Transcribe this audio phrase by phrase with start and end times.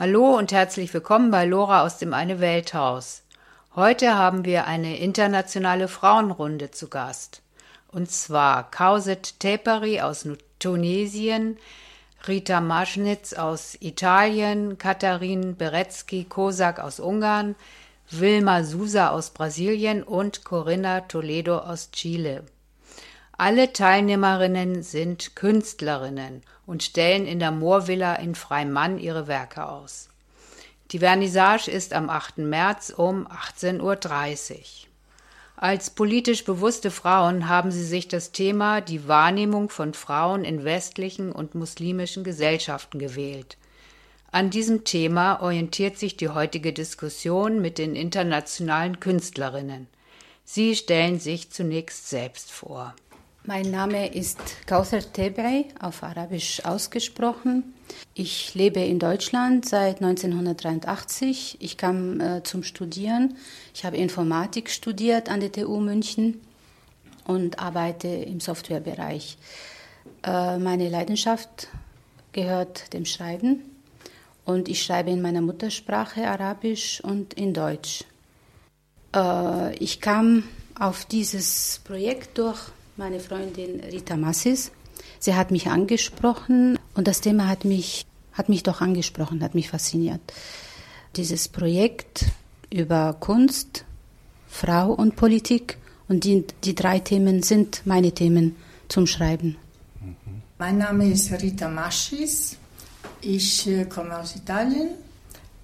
[0.00, 3.24] Hallo und herzlich willkommen bei Lora aus dem Eine Welthaus.
[3.74, 7.42] Heute haben wir eine internationale Frauenrunde zu Gast.
[7.90, 10.28] Und zwar Kauset Teperi aus
[10.60, 11.58] Tunesien,
[12.28, 17.56] Rita Maschnitz aus Italien, Katharin Beretzky-Kosak aus Ungarn,
[18.08, 22.44] Wilma Sousa aus Brasilien und Corinna Toledo aus Chile.
[23.40, 30.08] Alle Teilnehmerinnen sind Künstlerinnen und stellen in der Moorvilla in Freimann ihre Werke aus.
[30.90, 32.38] Die Vernissage ist am 8.
[32.38, 34.60] März um 18.30 Uhr.
[35.54, 41.30] Als politisch bewusste Frauen haben sie sich das Thema die Wahrnehmung von Frauen in westlichen
[41.30, 43.56] und muslimischen Gesellschaften gewählt.
[44.32, 49.86] An diesem Thema orientiert sich die heutige Diskussion mit den internationalen Künstlerinnen.
[50.44, 52.96] Sie stellen sich zunächst selbst vor.
[53.48, 57.72] Mein Name ist Kauthar Tebrey, auf Arabisch ausgesprochen.
[58.12, 61.56] Ich lebe in Deutschland seit 1983.
[61.58, 63.38] Ich kam äh, zum Studieren.
[63.74, 66.42] Ich habe Informatik studiert an der TU München
[67.24, 69.38] und arbeite im Softwarebereich.
[70.24, 71.68] Äh, meine Leidenschaft
[72.32, 73.62] gehört dem Schreiben
[74.44, 78.04] und ich schreibe in meiner Muttersprache Arabisch und in Deutsch.
[79.16, 80.44] Äh, ich kam
[80.78, 84.72] auf dieses Projekt durch meine Freundin Rita Massis.
[85.20, 89.70] Sie hat mich angesprochen und das Thema hat mich, hat mich doch angesprochen, hat mich
[89.70, 90.20] fasziniert.
[91.14, 92.26] Dieses Projekt
[92.70, 93.84] über Kunst,
[94.48, 98.56] Frau und Politik und die, die drei Themen sind meine Themen
[98.88, 99.56] zum Schreiben.
[100.58, 102.56] Mein Name ist Rita Maschis.
[103.20, 104.88] Ich äh, komme aus Italien.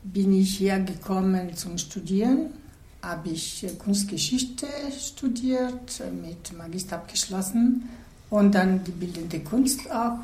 [0.05, 2.51] Bin ich hergekommen zum Studieren
[3.05, 4.67] habe ich Kunstgeschichte
[4.99, 7.89] studiert, mit Magister abgeschlossen
[8.31, 10.19] und dann die bildende Kunst auch.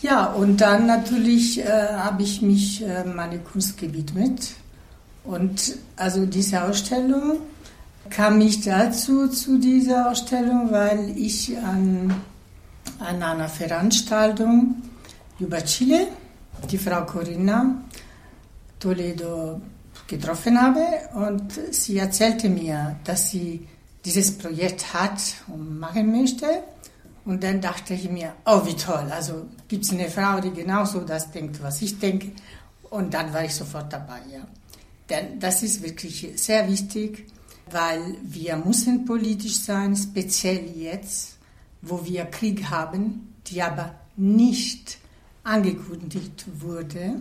[0.00, 4.52] Ja, und dann natürlich äh, habe ich mich äh, meinem Kunst gewidmet.
[5.24, 7.40] Und also diese Ausstellung
[8.10, 12.14] kam ich dazu, zu dieser Ausstellung, weil ich an,
[13.00, 14.76] an einer Veranstaltung
[15.38, 16.08] über Chile,
[16.70, 17.82] die Frau Corinna
[18.78, 19.60] Toledo
[20.06, 20.84] getroffen habe
[21.14, 23.66] und sie erzählte mir, dass sie
[24.04, 26.46] dieses Projekt hat und machen möchte.
[27.24, 31.00] Und dann dachte ich mir, oh wie toll, also gibt es eine Frau, die genauso
[31.00, 32.30] das denkt, was ich denke.
[32.88, 34.46] Und dann war ich sofort dabei, ja.
[35.10, 37.26] Denn das ist wirklich sehr wichtig,
[37.70, 41.38] weil wir müssen politisch sein, speziell jetzt,
[41.82, 44.98] wo wir Krieg haben, die aber nicht
[45.42, 47.20] angekündigt wurde.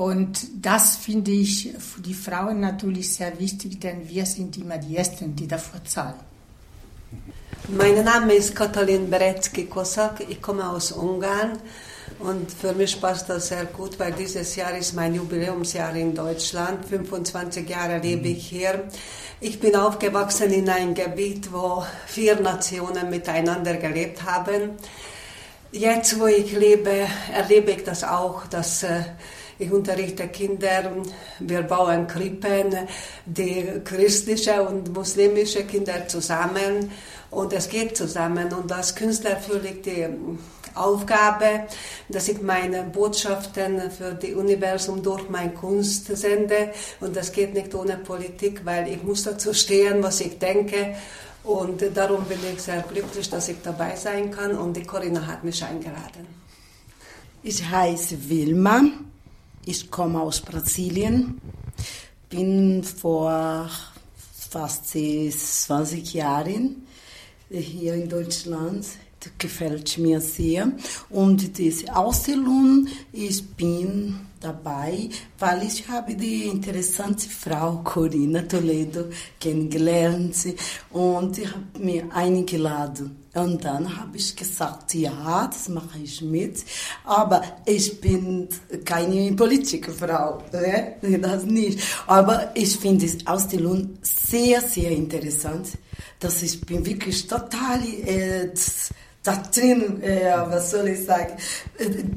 [0.00, 4.96] Und das finde ich für die Frauen natürlich sehr wichtig, denn wir sind immer die
[4.96, 6.14] Ersten, die dafür zahlen.
[7.68, 11.58] Mein Name ist Katalin Beretzky-Kosak, ich komme aus Ungarn
[12.18, 16.86] und für mich passt das sehr gut, weil dieses Jahr ist mein Jubiläumsjahr in Deutschland.
[16.86, 18.84] 25 Jahre lebe ich hier.
[19.38, 24.70] Ich bin aufgewachsen in einem Gebiet, wo vier Nationen miteinander gelebt haben.
[25.72, 29.02] Jetzt, wo ich lebe, erlebe ich das auch, dass äh,
[29.60, 30.92] ich unterrichte Kinder,
[31.38, 32.74] wir bauen Krippen,
[33.26, 36.90] die christliche und muslimische Kinder zusammen
[37.30, 38.52] und es geht zusammen.
[38.52, 40.06] Und als Künstler fühle ich die
[40.74, 41.66] Aufgabe,
[42.08, 46.72] dass ich meine Botschaften für das Universum durch meine Kunst sende.
[47.00, 50.96] Und das geht nicht ohne Politik, weil ich muss dazu stehen, was ich denke.
[51.44, 54.56] Und darum bin ich sehr glücklich, dass ich dabei sein kann.
[54.56, 56.26] Und die Corinna hat mich eingeladen.
[57.42, 58.82] Ich heiße Wilma.
[59.66, 61.38] Ich komme aus Brasilien,
[62.30, 63.68] bin vor
[64.50, 66.86] fast 20 Jahren
[67.50, 68.86] hier in Deutschland.
[69.20, 70.72] Das gefällt mir sehr.
[71.10, 80.36] Und diese Ausstellung, ich bin dabei, weil ich habe die interessante Frau Corinna Toledo kennengelernt
[80.90, 83.19] und ich habe mir eingeladen.
[83.34, 86.64] Und dann habe ich gesagt, ja, das mache ich mit,
[87.04, 88.48] aber ich bin
[88.84, 90.96] keine Politikfrau, ne?
[91.20, 91.80] das nicht.
[92.08, 95.68] Aber ich finde die Ausstellung sehr, sehr interessant,
[96.18, 98.50] dass ich bin wirklich total äh,
[99.22, 101.34] da drin, äh, was soll ich sagen,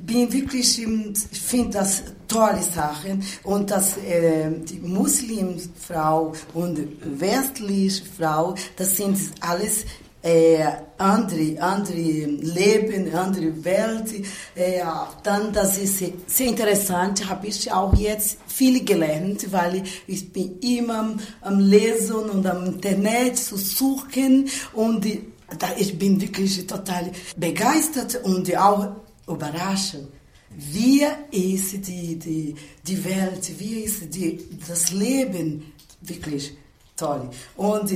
[0.06, 6.80] bin wirklich, ich finde das tolle Sachen und dass äh, die Muslimfrau und
[7.20, 9.86] westliche Frau, das sind alles
[10.24, 10.66] äh,
[10.98, 14.26] andere, andere Leben, andere Welt.
[14.56, 14.82] Äh,
[15.22, 21.16] dann, das ist sehr interessant, habe ich auch jetzt viel gelernt, weil ich bin immer
[21.42, 25.06] am Lesen und am Internet zu suchen und
[25.60, 28.96] da ich bin wirklich total begeistert und auch
[29.28, 29.98] überrascht.
[30.56, 32.56] wie ist die, die,
[32.88, 36.54] die Welt, wie ist die, das Leben wirklich
[36.96, 37.30] toll.
[37.56, 37.92] Und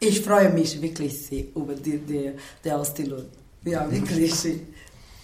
[0.00, 2.32] ich freue mich wirklich sehr über die, die,
[2.64, 3.26] die Ausstellung.
[3.64, 4.32] Ja, wirklich.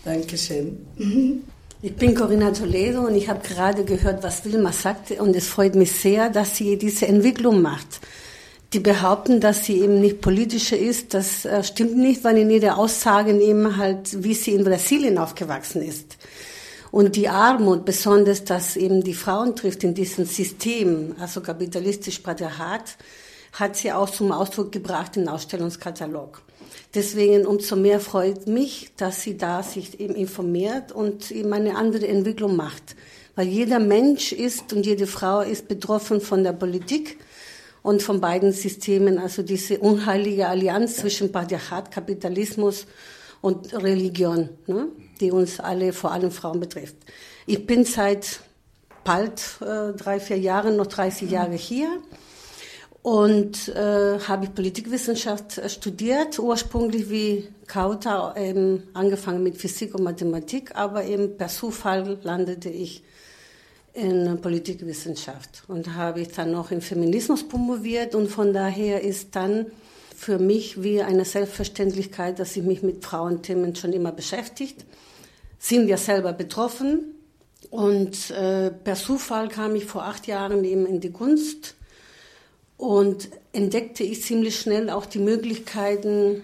[0.04, 0.78] Dankeschön.
[1.82, 5.74] Ich bin Corinna Toledo und ich habe gerade gehört, was Wilma sagte und es freut
[5.74, 8.00] mich sehr, dass sie diese Entwicklung macht.
[8.72, 12.78] Die behaupten, dass sie eben nicht politischer ist, das äh, stimmt nicht, weil in ihrer
[12.78, 16.16] Aussage eben halt, wie sie in Brasilien aufgewachsen ist.
[16.90, 22.96] Und die Armut, besonders dass eben die Frauen trifft in diesem System, also kapitalistisch Patriarchat,
[23.56, 26.42] hat sie auch zum Ausdruck gebracht im Ausstellungskatalog.
[26.94, 32.06] Deswegen umso mehr freut mich, dass sie da sich eben informiert und eben eine andere
[32.06, 32.96] Entwicklung macht.
[33.34, 37.18] Weil jeder Mensch ist und jede Frau ist betroffen von der Politik
[37.82, 39.18] und von beiden Systemen.
[39.18, 42.86] Also diese unheilige Allianz zwischen Patriarchat, Kapitalismus
[43.40, 44.88] und Religion, ne,
[45.20, 46.96] die uns alle, vor allem Frauen betrifft.
[47.46, 48.40] Ich bin seit
[49.04, 51.88] bald äh, drei, vier Jahren, noch 30 Jahre hier
[53.06, 60.02] und äh, habe ich Politikwissenschaft äh, studiert, ursprünglich wie Kauta, eben angefangen mit Physik und
[60.02, 63.04] Mathematik, aber eben per Zufall landete ich
[63.92, 65.62] in Politikwissenschaft.
[65.68, 69.66] Und habe ich dann noch in Feminismus promoviert und von daher ist dann
[70.12, 74.84] für mich wie eine Selbstverständlichkeit, dass ich mich mit Frauenthemen schon immer beschäftigt.
[75.60, 77.14] Sind wir selber betroffen.
[77.70, 81.75] Und äh, per Zufall kam ich vor acht Jahren eben in die Kunst
[82.76, 86.42] und entdeckte ich ziemlich schnell auch die Möglichkeiten,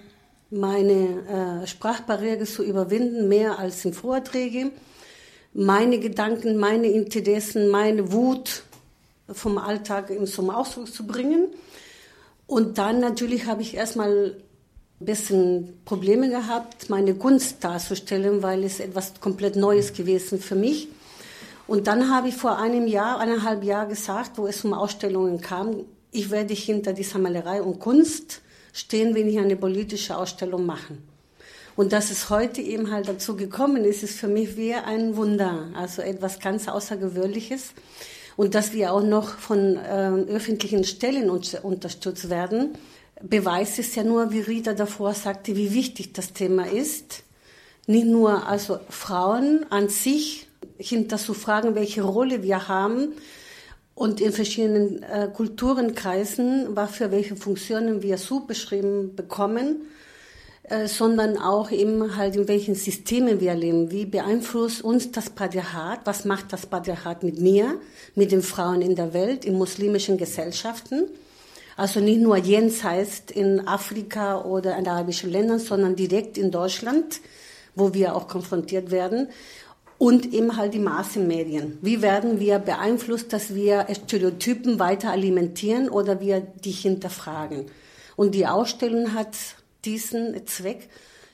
[0.50, 4.72] meine äh, Sprachbarriere zu überwinden, mehr als in Vorträgen.
[5.54, 8.62] Meine Gedanken, meine Interessen, meine Wut
[9.30, 11.48] vom Alltag zum Ausdruck zu bringen.
[12.46, 14.34] Und dann natürlich habe ich erstmal
[15.00, 20.88] ein bisschen Probleme gehabt, meine Kunst darzustellen, weil es etwas komplett Neues gewesen für mich.
[21.66, 25.86] Und dann habe ich vor einem Jahr, eineinhalb Jahr gesagt, wo es um Ausstellungen kam,
[26.12, 28.42] ich werde hinter dieser Malerei und Kunst
[28.72, 30.98] stehen, wenn ich eine politische Ausstellung mache.
[31.74, 35.70] Und dass es heute eben halt dazu gekommen ist, ist für mich wie ein Wunder,
[35.74, 37.72] also etwas ganz Außergewöhnliches.
[38.36, 42.72] Und dass wir auch noch von äh, öffentlichen Stellen unterstützt werden,
[43.22, 47.22] beweist es ja nur, wie Rita davor sagte, wie wichtig das Thema ist.
[47.86, 50.46] Nicht nur also Frauen an sich
[50.78, 53.12] hinter zu fragen, welche Rolle wir haben,
[53.94, 59.82] und in verschiedenen äh, Kulturenkreisen, was für welche Funktionen wir so beschrieben bekommen,
[60.64, 63.90] äh, sondern auch eben halt in welchen Systemen wir leben.
[63.90, 66.00] Wie beeinflusst uns das Patriarchat?
[66.04, 67.78] Was macht das Patriarchat mit mir,
[68.14, 71.08] mit den Frauen in der Welt, in muslimischen Gesellschaften?
[71.76, 77.20] Also nicht nur jenseits in Afrika oder in arabischen Ländern, sondern direkt in Deutschland,
[77.74, 79.28] wo wir auch konfrontiert werden
[80.02, 81.78] und eben halt die Massenmedien.
[81.80, 87.66] Wie werden wir beeinflusst, dass wir Stereotypen weiter alimentieren oder wir die hinterfragen?
[88.16, 89.36] Und die Ausstellung hat
[89.84, 90.88] diesen Zweck,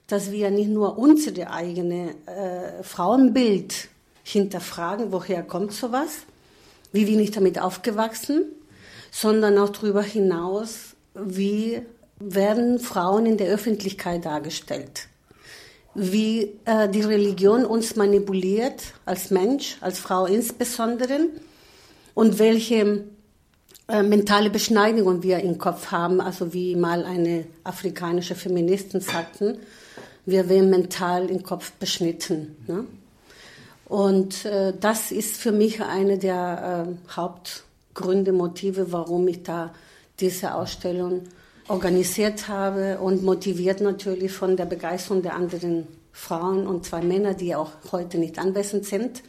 [0.06, 3.88] dass wir nicht nur unsere eigene äh, Frauenbild
[4.22, 6.26] hinterfragen, woher kommt sowas,
[6.92, 8.52] wie bin ich damit aufgewachsen,
[9.10, 11.80] sondern auch darüber hinaus, wie
[12.20, 15.08] werden Frauen in der Öffentlichkeit dargestellt
[15.98, 21.28] wie äh, die Religion uns manipuliert, als Mensch, als Frau insbesondere,
[22.14, 23.04] und welche
[23.88, 29.58] äh, mentale Beschneidungen wir im Kopf haben, also wie mal eine afrikanische Feministin sagten,
[30.26, 32.56] wir werden mental im Kopf beschnitten.
[32.66, 32.84] Ne?
[33.86, 39.72] Und äh, das ist für mich eine der äh, Hauptgründe, Motive, warum ich da
[40.20, 41.22] diese Ausstellung
[41.68, 47.54] organisiert habe und motiviert natürlich von der Begeisterung der anderen Frauen und zwei Männer, die
[47.54, 49.22] auch heute nicht anwesend sind.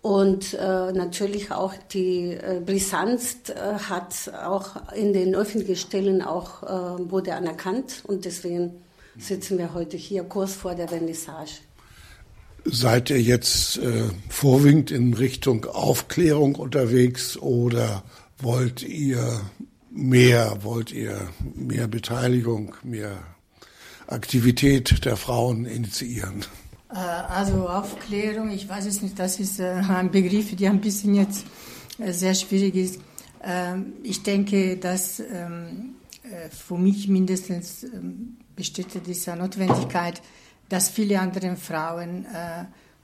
[0.00, 6.62] Und äh, natürlich auch die äh, Brisanz äh, hat auch in den öffentlichen Stellen auch
[6.62, 8.74] äh, wurde anerkannt und deswegen
[9.18, 11.50] sitzen wir heute hier kurz vor der Vernissage.
[12.64, 18.04] Seid ihr jetzt äh, vorwiegend in Richtung Aufklärung unterwegs oder
[18.38, 19.40] wollt ihr
[19.98, 23.18] mehr, wollt ihr mehr Beteiligung, mehr
[24.06, 26.44] Aktivität der Frauen initiieren?
[26.90, 31.14] Äh, also Aufklärung, ich weiß es nicht, das ist äh, ein Begriff, der ein bisschen
[31.14, 31.46] jetzt
[31.98, 33.00] äh, sehr schwierig ist.
[33.42, 35.94] Ähm, ich denke, dass ähm,
[36.50, 40.20] für mich mindestens ähm, besteht diese Notwendigkeit,
[40.68, 42.26] dass viele andere Frauen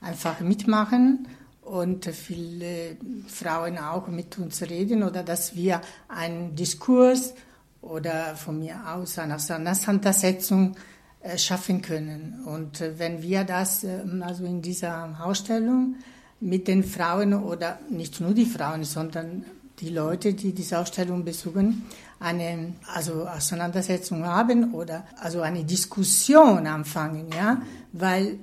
[0.03, 1.27] einfach mitmachen
[1.65, 7.35] und viele Frauen auch mit uns reden oder dass wir einen Diskurs
[7.81, 10.77] oder von mir aus eine Auseinandersetzung
[11.21, 12.43] äh, schaffen können.
[12.45, 15.97] Und äh, wenn wir das ähm, also in dieser Ausstellung
[16.41, 19.45] mit den Frauen oder nicht nur die Frauen, sondern
[19.81, 21.87] die Leute, die diese Ausstellung besuchen,
[22.21, 27.61] eine also Auseinandersetzung haben oder also eine Diskussion anfangen, ja,
[27.93, 28.39] weil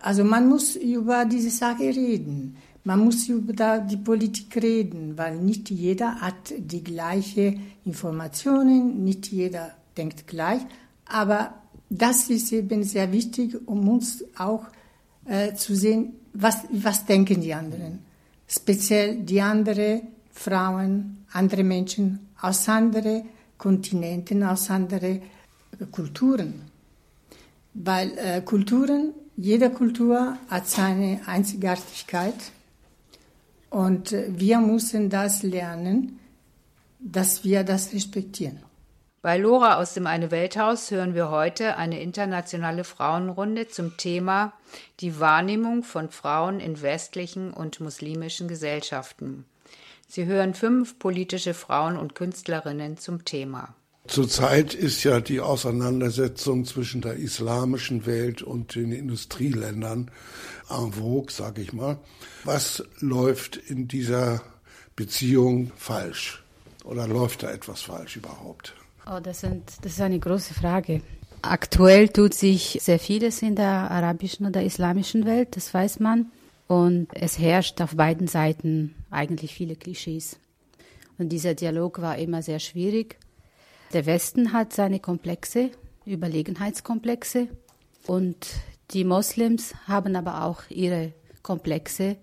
[0.00, 2.56] also man muss über diese Sache reden.
[2.84, 9.72] Man muss über die Politik reden, weil nicht jeder hat die gleichen Informationen, nicht jeder
[9.96, 10.62] denkt gleich.
[11.04, 11.54] Aber
[11.90, 14.64] das ist eben sehr wichtig, um uns auch
[15.26, 17.98] äh, zu sehen, was, was denken die anderen.
[18.46, 20.02] Speziell die anderen
[20.32, 23.24] Frauen, andere Menschen aus anderen
[23.58, 25.20] Kontinenten, aus anderen
[25.90, 26.62] Kulturen.
[27.74, 32.34] Weil äh, Kulturen, jede Kultur hat seine Einzigartigkeit
[33.70, 36.18] und äh, wir müssen das lernen,
[36.98, 38.58] dass wir das respektieren.
[39.22, 44.52] Bei Lora aus dem Eine Welthaus hören wir heute eine internationale Frauenrunde zum Thema
[45.00, 49.46] die Wahrnehmung von Frauen in westlichen und muslimischen Gesellschaften.
[50.06, 53.74] Sie hören fünf politische Frauen und Künstlerinnen zum Thema.
[54.06, 60.10] Zurzeit ist ja die Auseinandersetzung zwischen der islamischen Welt und den Industrieländern
[60.68, 61.98] en vogue, sage ich mal.
[62.44, 64.42] Was läuft in dieser
[64.96, 66.42] Beziehung falsch?
[66.84, 68.74] Oder läuft da etwas falsch überhaupt?
[69.06, 71.02] Oh, das, sind, das ist eine große Frage.
[71.42, 76.30] Aktuell tut sich sehr vieles in der arabischen oder islamischen Welt, das weiß man.
[76.66, 80.38] Und es herrscht auf beiden Seiten eigentlich viele Klischees.
[81.18, 83.16] Und dieser Dialog war immer sehr schwierig.
[83.92, 85.70] Der Westen hat seine Komplexe,
[86.06, 87.48] Überlegenheitskomplexe.
[88.06, 88.46] Und
[88.92, 92.16] die Moslems haben aber auch ihre Komplexe,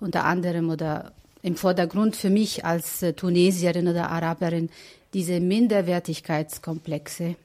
[0.00, 4.70] unter anderem oder im Vordergrund für mich als äh, Tunesierin oder Araberin
[5.12, 7.36] diese Minderwertigkeitskomplexe.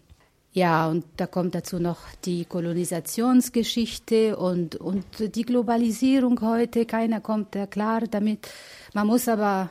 [0.54, 6.86] Ja, und da kommt dazu noch die Kolonisationsgeschichte und, und die Globalisierung heute.
[6.86, 8.48] Keiner kommt da klar damit.
[8.94, 9.70] Man muss aber,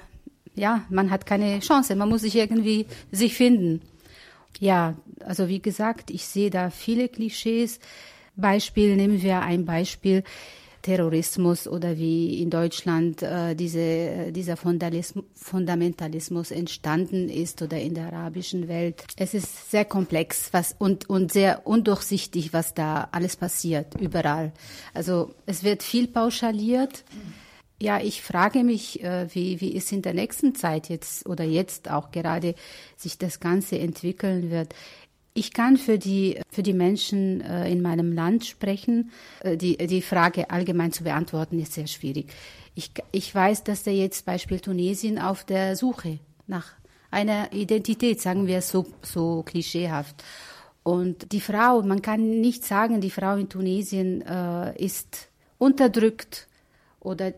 [0.59, 1.95] ja, man hat keine Chance.
[1.97, 3.81] Man muss sich irgendwie sich finden.
[4.61, 7.81] Ja, also wie gesagt, ich sehe da viele Klischees.
[8.37, 10.23] Beispiel, nehmen wir ein Beispiel.
[10.83, 18.13] Terrorismus oder wie in Deutschland äh, diese, äh, dieser Fundamentalismus entstanden ist oder in der
[18.13, 19.05] arabischen Welt.
[19.17, 24.53] Es ist sehr komplex was, und, und sehr undurchsichtig, was da alles passiert, überall.
[24.95, 27.05] Also es wird viel pauschaliert.
[27.81, 31.91] Ja, ich frage mich, äh, wie, wie es in der nächsten Zeit jetzt oder jetzt
[31.91, 32.55] auch gerade
[32.97, 34.75] sich das Ganze entwickeln wird.
[35.33, 39.13] Ich kann für die, für die Menschen äh, in meinem Land sprechen.
[39.41, 42.33] Äh, die, die Frage allgemein zu beantworten ist sehr schwierig.
[42.75, 46.19] Ich, ich weiß, dass der jetzt Beispiel Tunesien auf der Suche
[46.49, 46.73] nach
[47.13, 50.25] einer Identität, sagen wir so, so klischeehaft.
[50.83, 56.49] Und die Frau, man kann nicht sagen, die Frau in Tunesien äh, ist unterdrückt
[57.01, 57.33] oder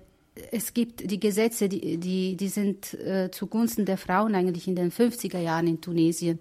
[0.52, 4.92] es gibt die Gesetze, die, die, die sind äh, zugunsten der Frauen eigentlich in den
[4.92, 6.38] 50er Jahren in Tunesien.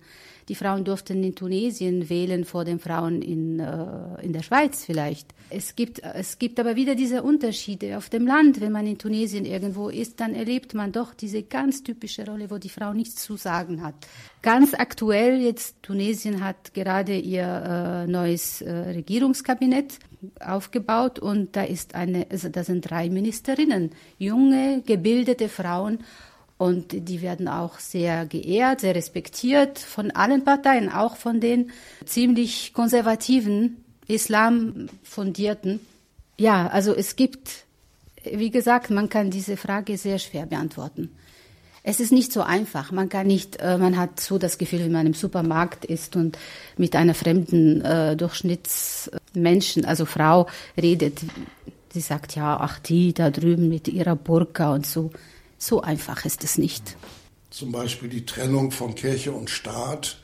[0.50, 5.28] Die Frauen durften in Tunesien wählen vor den Frauen in, äh, in der Schweiz vielleicht.
[5.52, 8.60] Es gibt, es gibt aber wieder diese Unterschiede auf dem Land.
[8.60, 12.58] Wenn man in Tunesien irgendwo ist, dann erlebt man doch diese ganz typische Rolle, wo
[12.58, 13.94] die Frau nichts zu sagen hat.
[14.42, 17.44] Ganz aktuell jetzt, Tunesien hat gerade ihr
[18.08, 20.00] äh, neues äh, Regierungskabinett
[20.40, 26.00] aufgebaut und da ist eine, also da sind drei Ministerinnen, junge, gebildete Frauen
[26.60, 31.72] und die werden auch sehr geehrt, sehr respektiert von allen Parteien, auch von den
[32.06, 35.80] ziemlich konservativen, islamfundierten.
[36.38, 37.64] Ja, also es gibt,
[38.26, 41.16] wie gesagt, man kann diese Frage sehr schwer beantworten.
[41.82, 42.92] Es ist nicht so einfach.
[42.92, 46.38] Man kann nicht, äh, man hat so das Gefühl, wenn man im Supermarkt ist und
[46.76, 51.22] mit einer fremden äh, Durchschnittsmenschen, also Frau, redet.
[51.94, 55.12] Sie sagt ja, ach die da drüben mit ihrer Burka und so.
[55.60, 56.96] So einfach ist es nicht.
[57.52, 60.22] Zum Beispiel die Trennung von Kirche und Staat,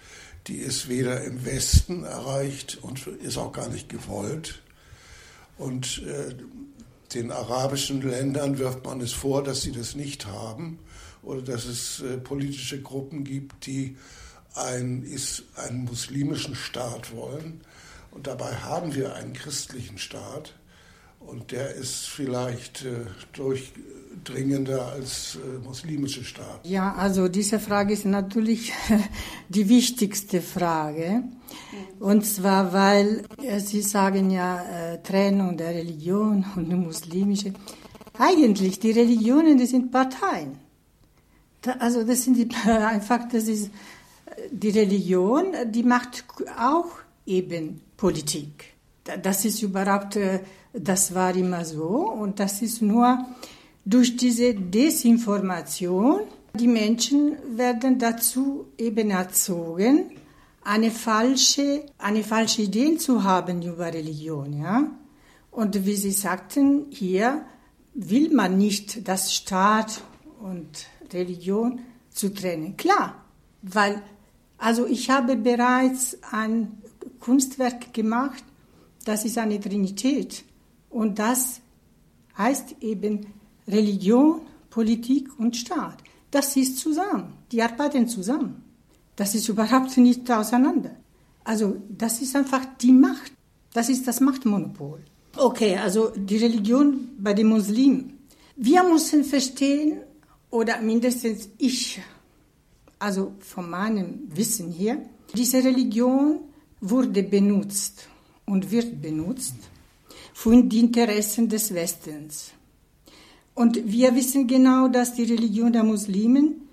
[0.48, 4.62] die ist weder im Westen erreicht und ist auch gar nicht gewollt.
[5.58, 6.36] Und äh,
[7.14, 10.80] den arabischen Ländern wirft man es vor, dass sie das nicht haben
[11.24, 13.98] oder dass es äh, politische Gruppen gibt, die
[14.54, 17.62] ein, ist, einen muslimischen Staat wollen.
[18.12, 20.54] Und dabei haben wir einen christlichen Staat.
[21.28, 26.68] Und der ist vielleicht äh, durchdringender als äh, muslimische Staaten.
[26.68, 28.74] Ja, also diese Frage ist natürlich
[29.50, 31.24] die wichtigste Frage.
[32.00, 37.54] Und zwar, weil äh, Sie sagen ja äh, Trennung der Religion und der muslimische.
[38.18, 40.58] Eigentlich, die Religionen, die sind Parteien.
[41.62, 46.26] Da, also das sind die, einfach, das ist äh, die Religion, die macht
[46.60, 46.92] auch
[47.26, 48.75] eben Politik.
[49.22, 50.40] Das ist überhaupt, äh,
[50.74, 53.26] das war immer so und das ist nur
[53.86, 56.22] durch diese Desinformation,
[56.56, 60.12] die Menschen werden dazu eben erzogen,
[60.64, 64.90] eine falsche, eine falsche Idee zu haben über Religion, ja.
[65.52, 67.46] Und wie Sie sagten, hier
[67.94, 70.02] will man nicht, dass Staat
[70.42, 72.76] und Religion zu trennen.
[72.76, 73.24] Klar,
[73.62, 74.02] weil,
[74.58, 76.82] also ich habe bereits ein
[77.20, 78.44] Kunstwerk gemacht,
[79.06, 80.44] das ist eine Trinität.
[80.90, 81.62] Und das
[82.38, 83.26] heißt eben
[83.68, 86.00] Religion, Politik und Staat.
[86.32, 87.34] Das ist zusammen.
[87.52, 88.62] Die arbeiten zusammen.
[89.16, 90.92] Das ist überhaupt nicht auseinander.
[91.46, 93.32] Also das ist einfach die Macht.
[93.72, 95.00] Das ist das Machtmonopol.
[95.38, 98.20] Okay, also die Religion bei den Muslimen.
[98.58, 100.00] Wir müssen verstehen,
[100.50, 102.02] oder mindestens ich,
[103.00, 104.98] also von meinem Wissen her,
[105.36, 106.40] diese Religion
[106.80, 108.08] wurde benutzt
[108.46, 109.56] und wird benutzt
[110.34, 112.52] für die Interessen des Westens.
[113.54, 116.68] Und wir wissen genau, dass die Religion der Muslimen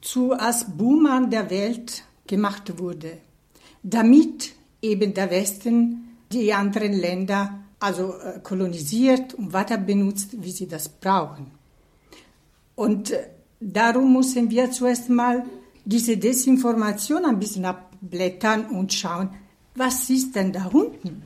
[0.00, 3.18] zu als Buhmann der Welt gemacht wurde,
[3.82, 10.66] damit eben der Westen die anderen Länder also äh, kolonisiert und weiter benutzt, wie sie
[10.66, 11.50] das brauchen.
[12.74, 13.28] Und äh,
[13.60, 15.44] darum müssen wir zuerst mal
[15.84, 19.30] diese Desinformation ein bisschen abblättern und schauen,
[19.76, 21.22] was ist denn da unten?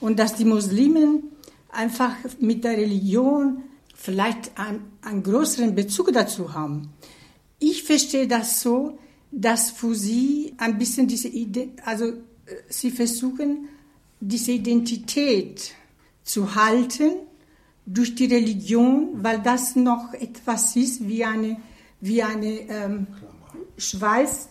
[0.00, 1.24] Und dass die Muslimen
[1.68, 3.62] einfach mit der Religion
[3.94, 6.92] vielleicht einen, einen größeren Bezug dazu haben.
[7.58, 8.98] Ich verstehe das so,
[9.30, 12.14] dass für sie ein bisschen diese Idee, also äh,
[12.68, 13.68] sie versuchen,
[14.18, 15.72] diese Identität
[16.24, 17.12] zu halten
[17.86, 21.58] durch die Religion, weil das noch etwas ist wie eine,
[22.00, 23.06] wie eine ähm,
[23.76, 24.48] Schweiß,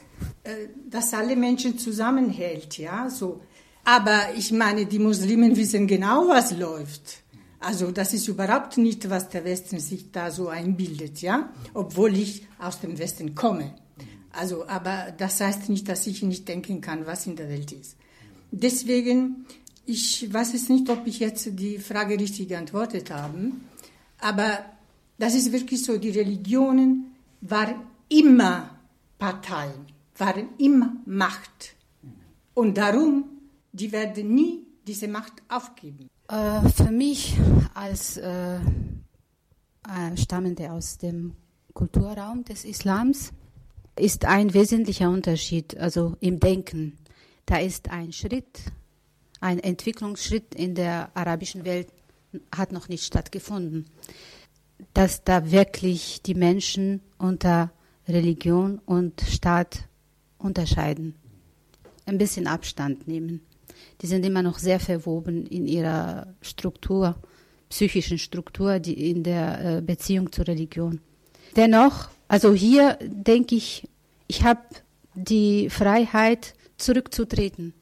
[0.90, 3.42] das alle Menschen zusammenhält, ja, so.
[3.84, 7.24] Aber ich meine, die Muslimen wissen genau, was läuft.
[7.60, 12.48] Also das ist überhaupt nicht, was der Westen sich da so einbildet, ja, obwohl ich
[12.58, 13.74] aus dem Westen komme.
[14.32, 17.98] Also, aber das heißt nicht, dass ich nicht denken kann, was in der Welt ist.
[18.52, 19.46] Deswegen,
[19.86, 23.52] ich weiß es nicht, ob ich jetzt die Frage richtig geantwortet habe,
[24.20, 24.66] aber
[25.18, 28.70] das ist wirklich so, die Religionen waren immer
[29.18, 29.86] Parteien,
[30.20, 31.76] waren immer Macht.
[32.54, 33.26] Und darum,
[33.72, 36.10] die werden nie diese Macht aufgeben.
[36.28, 37.38] Äh, für mich
[37.74, 38.60] als äh,
[40.16, 41.36] Stammende aus dem
[41.74, 43.32] Kulturraum des Islams
[43.98, 46.98] ist ein wesentlicher Unterschied, also im Denken.
[47.46, 48.60] Da ist ein Schritt,
[49.42, 51.88] ein Entwicklungsschritt in der arabischen Welt
[52.56, 53.86] hat noch nicht stattgefunden,
[54.94, 57.72] dass da wirklich die Menschen unter
[58.08, 59.89] Religion und Staat
[60.40, 61.16] unterscheiden,
[62.06, 63.42] ein bisschen Abstand nehmen
[64.02, 67.16] die sind immer noch sehr verwoben in ihrer Struktur,
[67.70, 71.02] psychischen Struktur, die in der äh, Beziehung zur Religion.
[71.56, 73.88] Dennoch, also hier denke ich,
[74.28, 74.62] ich habe
[75.16, 77.74] die Freiheit, zurückzutreten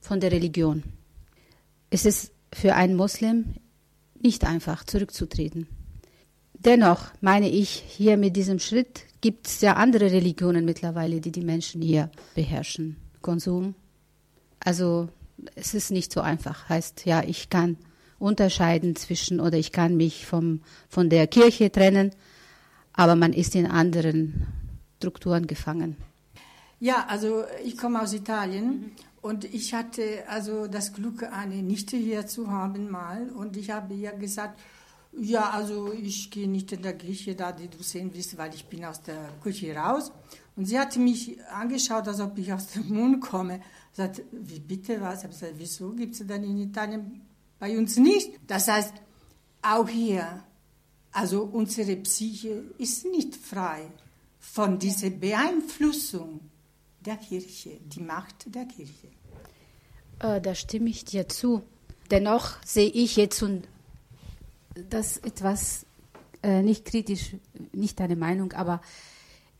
[0.00, 0.82] von der Religion.
[1.90, 3.56] Es ist für einen Muslim
[4.18, 5.68] nicht einfach, zurückzutreten.
[6.58, 11.42] Dennoch meine ich, hier mit diesem Schritt gibt es ja andere Religionen mittlerweile, die die
[11.42, 12.96] Menschen hier beherrschen.
[13.20, 13.74] Konsum,
[14.60, 15.08] also
[15.54, 16.68] es ist nicht so einfach.
[16.68, 17.76] Heißt, ja, ich kann
[18.18, 22.12] unterscheiden zwischen oder ich kann mich vom, von der Kirche trennen,
[22.92, 24.46] aber man ist in anderen
[24.96, 25.96] Strukturen gefangen.
[26.80, 28.90] Ja, also ich komme aus Italien mhm.
[29.22, 33.94] und ich hatte also das Glück, eine Nichte hier zu haben mal und ich habe
[33.94, 34.58] ihr gesagt,
[35.20, 38.66] ja, also ich gehe nicht in der Kirche, da die du sehen willst, weil ich
[38.66, 40.12] bin aus der Küche raus.
[40.56, 43.60] Und sie hatte mich angeschaut, als ob ich aus dem Mund komme.
[43.92, 45.18] Sagt, wie bitte was?
[45.18, 47.22] Ich habe gesagt, wieso gibt es dann in Italien
[47.58, 48.32] bei uns nicht?
[48.46, 48.94] Das heißt,
[49.62, 50.42] auch hier,
[51.12, 53.90] also unsere Psyche ist nicht frei
[54.38, 56.40] von dieser Beeinflussung
[57.00, 59.08] der Kirche, die Macht der Kirche.
[60.20, 61.62] Äh, da stimme ich dir zu.
[62.10, 63.68] Dennoch sehe ich jetzt und
[64.90, 65.86] das etwas
[66.42, 67.36] äh, nicht kritisch,
[67.72, 68.80] nicht deine Meinung, aber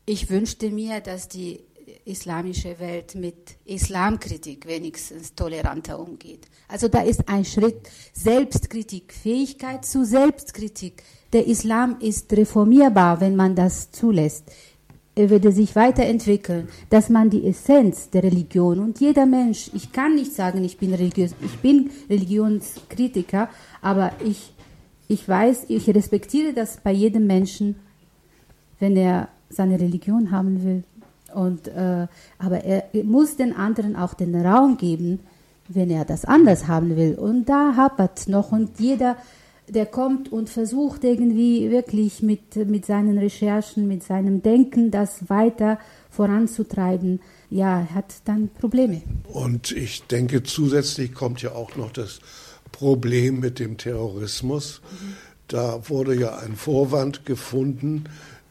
[0.05, 1.59] ich wünschte mir, dass die
[2.05, 6.47] islamische Welt mit Islamkritik wenigstens toleranter umgeht.
[6.67, 11.03] Also da ist ein Schritt Selbstkritik, Fähigkeit zu Selbstkritik.
[11.33, 14.45] Der Islam ist reformierbar, wenn man das zulässt.
[15.15, 20.13] Er würde sich weiterentwickeln, dass man die Essenz der Religion und jeder Mensch, ich kann
[20.15, 23.49] nicht sagen, ich bin religiös, ich bin Religionskritiker,
[23.81, 24.53] aber ich,
[25.07, 27.75] ich weiß, ich respektiere das bei jedem Menschen,
[28.79, 30.83] wenn er seine Religion haben will,
[31.33, 32.07] Und, äh,
[32.39, 35.19] aber er muss den anderen auch den Raum geben,
[35.67, 37.15] wenn er das anders haben will.
[37.15, 39.17] Und da hapert noch und jeder,
[39.67, 45.77] der kommt und versucht irgendwie wirklich mit, mit seinen Recherchen, mit seinem Denken das weiter
[46.09, 49.01] voranzutreiben, ja, hat dann Probleme.
[49.31, 52.19] Und ich denke, zusätzlich kommt ja auch noch das
[52.77, 54.81] Problem mit dem Terrorismus.
[55.47, 58.03] Da wurde ja ein Vorwand gefunden,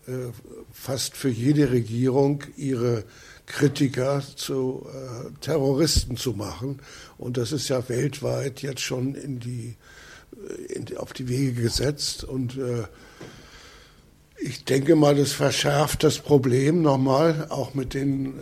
[0.09, 0.33] äh,
[0.73, 3.05] fast für jede Regierung ihre
[3.47, 6.81] Kritiker zu äh, Terroristen zu machen.
[7.19, 9.77] Und das ist ja weltweit jetzt schon in die,
[10.35, 12.25] äh, in, auf die Wege gesetzt.
[12.25, 12.59] Und
[14.39, 18.35] ich denke mal, das verschärft das Problem nochmal, auch mit den,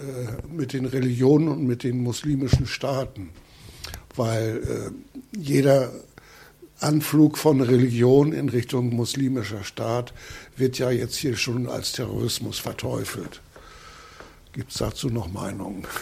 [0.50, 3.28] mit den Religionen und mit den muslimischen Staaten.
[4.16, 4.92] Weil
[5.36, 5.92] jeder
[6.80, 10.12] Anflug von Religion in Richtung muslimischer Staat
[10.56, 13.40] wird ja jetzt hier schon als Terrorismus verteufelt.
[14.52, 15.86] Gibt es dazu noch Meinungen?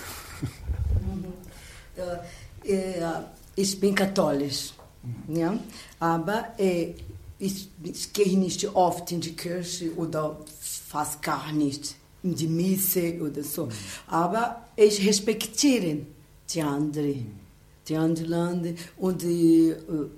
[3.54, 4.72] Ich bin katholisch,
[5.28, 5.58] ja?
[6.00, 6.94] aber äh,
[7.38, 10.38] ich, ich gehe nicht oft in die Kirche oder
[10.88, 13.68] fast gar nicht in die Messe oder so.
[14.06, 15.98] Aber ich respektiere
[16.48, 17.41] die anderen,
[17.88, 19.76] die anderen und die, äh,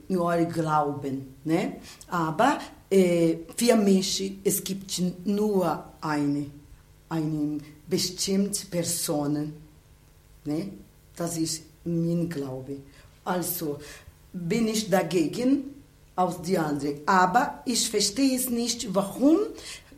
[0.09, 1.35] ihre Glauben.
[1.44, 1.77] Ne?
[2.09, 2.59] Aber
[2.90, 6.46] äh, für mich es gibt nur eine,
[7.09, 9.53] eine bestimmte Person.
[10.44, 10.68] Ne?
[11.16, 12.77] Das ist mein Glaube.
[13.24, 13.79] Also
[14.33, 15.74] bin ich dagegen,
[16.16, 17.00] aus die anderen.
[17.07, 19.38] Aber ich verstehe es nicht, warum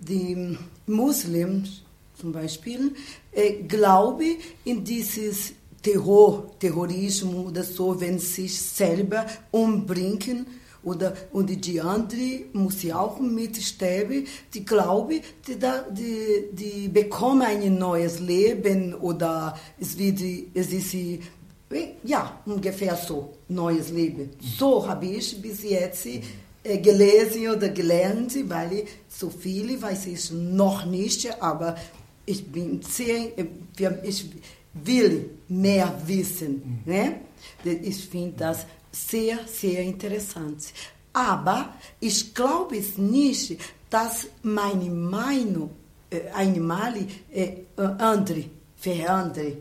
[0.00, 1.82] die Muslims
[2.18, 2.94] zum Beispiel
[3.32, 5.52] äh, glauben in dieses
[5.86, 10.44] Terror, Terrorismus oder so, wenn sie sich selber umbringen
[10.82, 14.26] oder und die anderen muss ja auch mitsterben.
[14.52, 15.56] Die glauben, die,
[15.92, 20.20] die, die bekommen ein neues Leben oder es, wird,
[20.54, 20.96] es ist
[22.02, 24.30] ja, ungefähr so, neues Leben.
[24.58, 30.32] So habe ich bis jetzt äh, gelesen oder gelernt, weil ich so viele weiß ich
[30.32, 31.76] noch nicht, aber
[32.24, 33.46] ich bin sehr, äh,
[34.02, 34.26] ich
[34.84, 36.82] will mehr wissen.
[36.84, 37.20] Ne?
[37.64, 40.72] Ich finde das sehr, sehr interessant.
[41.12, 43.58] Aber ich glaube es nicht,
[43.88, 45.70] dass meine Meinung
[46.10, 46.94] äh, einmal
[47.32, 48.44] äh, andere
[48.76, 49.56] verändert.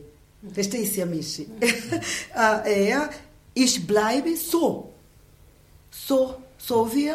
[0.52, 1.46] Verstehst du mich?
[2.34, 3.10] er,
[3.54, 4.92] ich bleibe so.
[5.90, 7.12] So, so wie,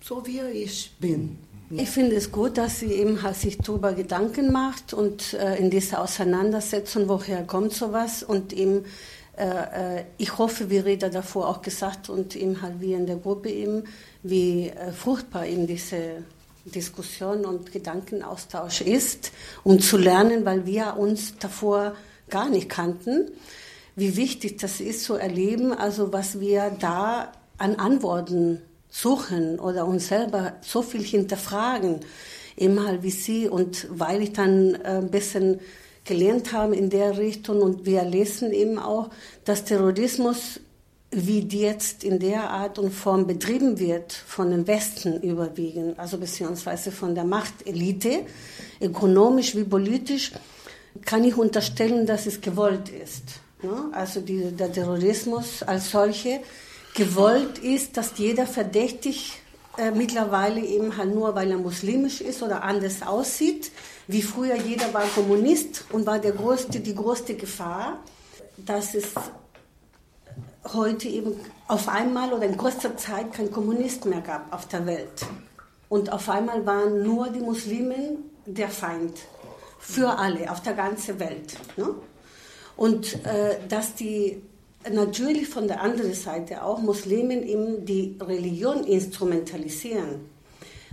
[0.00, 1.38] so wie ich bin.
[1.70, 6.02] Ich finde es gut, dass sie eben sich darüber Gedanken macht und äh, in dieser
[6.02, 8.24] Auseinandersetzung, woher kommt sowas?
[8.24, 8.84] Und eben
[9.40, 13.16] äh, äh, ich hoffe, wie Reda davor auch gesagt und eben halt wie in der
[13.16, 13.84] Gruppe eben,
[14.22, 16.24] wie äh, fruchtbar eben diese
[16.66, 19.32] Diskussion und Gedankenaustausch ist,
[19.64, 21.94] um zu lernen, weil wir uns davor
[22.28, 23.30] gar nicht kannten,
[23.96, 30.08] wie wichtig das ist zu erleben, also was wir da an Antworten suchen oder uns
[30.08, 32.00] selber so viel hinterfragen,
[32.56, 35.60] eben halt wie sie und weil ich dann äh, ein bisschen
[36.04, 39.10] gelernt habe in der Richtung und wir lesen eben auch,
[39.44, 40.60] dass Terrorismus
[41.12, 46.92] wie jetzt in der Art und Form betrieben wird von dem Westen überwiegend, also beziehungsweise
[46.92, 48.26] von der Machtelite,
[48.80, 50.32] ökonomisch wie politisch,
[51.04, 53.24] kann ich unterstellen, dass es gewollt ist.
[53.62, 53.90] Ne?
[53.92, 56.40] Also die, der Terrorismus als solche
[56.94, 59.40] gewollt ist, dass jeder verdächtig
[59.78, 63.70] äh, mittlerweile eben halt nur, weil er muslimisch ist oder anders aussieht,
[64.08, 68.00] wie früher jeder war Kommunist und war der größte, die größte Gefahr,
[68.56, 69.06] dass es
[70.72, 71.34] heute eben
[71.68, 75.26] auf einmal oder in kurzer Zeit kein Kommunist mehr gab auf der Welt.
[75.88, 79.18] Und auf einmal waren nur die Muslimen der Feind
[79.78, 81.56] für alle auf der ganzen Welt.
[81.76, 81.94] Ne?
[82.76, 84.42] Und äh, dass die
[84.88, 90.20] natürlich von der anderen Seite auch Muslimen eben die Religion instrumentalisieren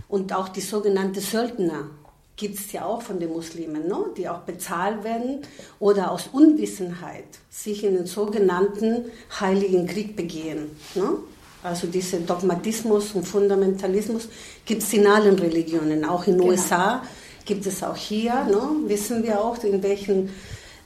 [0.08, 1.90] und auch die sogenannten Söldner
[2.36, 3.96] gibt es ja auch von den Muslimen, ne?
[4.16, 5.42] die auch bezahlt werden
[5.80, 9.06] oder aus Unwissenheit sich in den sogenannten
[9.40, 10.70] Heiligen Krieg begehen.
[10.94, 11.14] Ne?
[11.62, 14.28] Also dieser Dogmatismus und Fundamentalismus
[14.64, 16.52] gibt es in allen Religionen, auch in den genau.
[16.52, 17.02] USA
[17.44, 18.60] gibt es auch hier, ne?
[18.86, 20.30] wissen wir auch, in welchen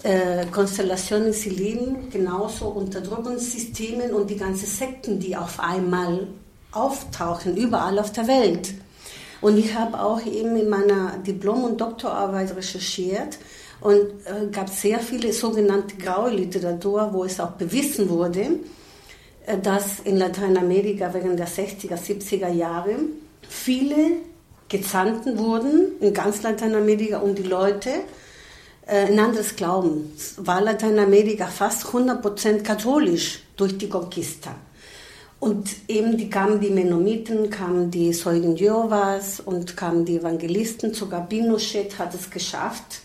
[0.02, 6.26] äh, Konstellationen sie leben, genauso Unterdrückungssystemen und die ganzen Sekten, die auf einmal
[6.72, 8.74] auftauchen, überall auf der Welt.
[9.40, 13.38] Und ich habe auch eben in meiner Diplom- und Doktorarbeit recherchiert
[13.80, 18.60] und äh, gab sehr viele sogenannte graue Literatur, wo es auch bewiesen wurde,
[19.46, 22.96] äh, dass in Lateinamerika während der 60er, 70er Jahre
[23.48, 24.12] viele
[24.68, 27.90] Gezanten wurden in ganz Lateinamerika, um die Leute
[28.86, 30.12] ein anderes Glauben.
[30.38, 34.54] War Lateinamerika fast 100% katholisch durch die Conquista.
[35.38, 40.94] Und eben die kamen die Mennoniten, kamen die Zeugen Jehovas und kamen die Evangelisten.
[40.94, 43.00] Sogar Pinochet hat es geschafft,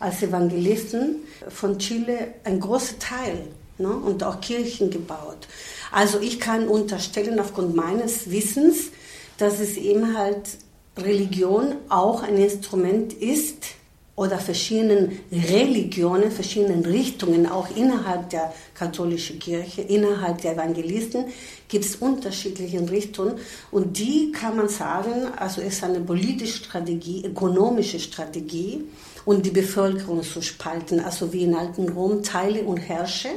[0.00, 1.16] als Evangelisten
[1.48, 3.44] von Chile ein großer Teil
[3.76, 5.46] ne, und auch Kirchen gebaut.
[5.90, 8.90] Also ich kann unterstellen aufgrund meines Wissens,
[9.36, 10.48] dass es eben halt
[10.96, 13.66] Religion auch ein Instrument ist,
[14.14, 21.24] oder verschiedenen Religionen, verschiedenen Richtungen, auch innerhalb der katholischen Kirche, innerhalb der Evangelisten,
[21.68, 23.36] gibt es unterschiedliche Richtungen.
[23.70, 28.84] Und die kann man sagen, also ist eine politische Strategie, ökonomische Strategie,
[29.24, 33.28] und die Bevölkerung zu spalten, also wie in alten Rom, teile und herrsche.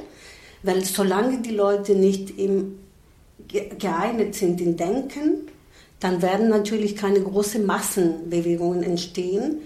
[0.63, 2.79] Weil solange die Leute nicht im
[3.47, 5.47] geeignet sind in Denken,
[5.99, 9.59] dann werden natürlich keine großen Massenbewegungen entstehen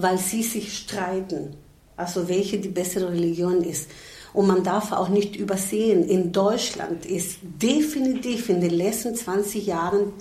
[0.00, 1.56] weil sie sich streiten,
[1.96, 3.90] also welche die bessere Religion ist.
[4.32, 10.12] Und man darf auch nicht übersehen, in Deutschland ist definitiv in den letzten 20 Jahren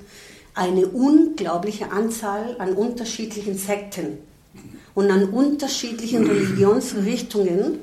[0.55, 4.17] eine unglaubliche Anzahl an unterschiedlichen Sekten
[4.95, 7.79] und an unterschiedlichen Religionsrichtungen,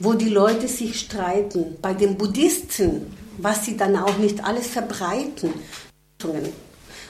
[0.00, 1.76] wo die Leute sich streiten.
[1.80, 3.06] Bei den Buddhisten,
[3.38, 5.54] was sie dann auch nicht alles verbreiten.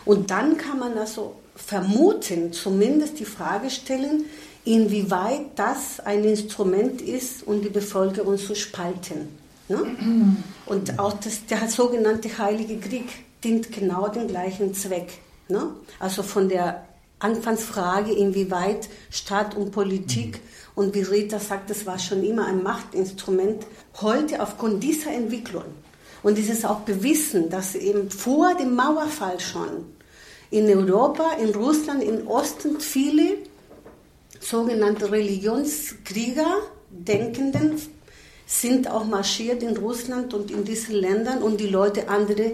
[0.05, 4.25] Und dann kann man also vermuten, zumindest die Frage stellen,
[4.65, 9.29] inwieweit das ein Instrument ist, um die Bevölkerung zu spalten.
[9.69, 10.37] Ne?
[10.67, 13.09] Und auch das, der sogenannte Heilige Krieg
[13.45, 15.19] dient genau dem gleichen Zweck.
[15.49, 15.71] Ne?
[15.99, 16.85] Also von der
[17.19, 20.41] Anfangsfrage, inwieweit Staat und Politik
[20.75, 23.67] und wie Rita sagt, das war schon immer ein Machtinstrument,
[24.01, 25.65] heute aufgrund dieser Entwicklung
[26.23, 29.98] und dieses auch Bewissen, dass eben vor dem Mauerfall schon
[30.51, 33.39] in Europa, in Russland, im Osten viele
[34.41, 36.47] sogenannte Religionskrieger,
[36.91, 37.81] Denkenden,
[38.47, 42.53] sind auch marschiert in Russland und in diesen Ländern und die Leute andere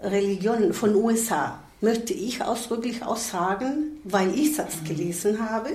[0.00, 5.70] Religionen von USA, möchte ich ausdrücklich auch sagen, weil ich das gelesen habe.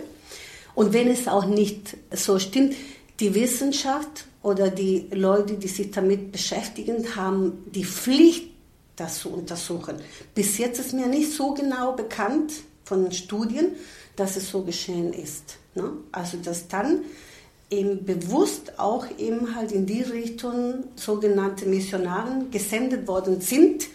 [0.73, 2.75] Und wenn es auch nicht so stimmt,
[3.19, 8.51] die Wissenschaft oder die Leute, die sich damit beschäftigen, haben die Pflicht,
[8.97, 9.95] das zu untersuchen.
[10.35, 12.51] Bis jetzt ist mir nicht so genau bekannt
[12.83, 13.75] von Studien,
[14.17, 15.57] dass es so geschehen ist.
[15.75, 15.91] Ne?
[16.11, 17.01] Also dass dann
[17.69, 23.87] eben bewusst auch eben halt in die Richtung sogenannte Missionaren gesendet worden sind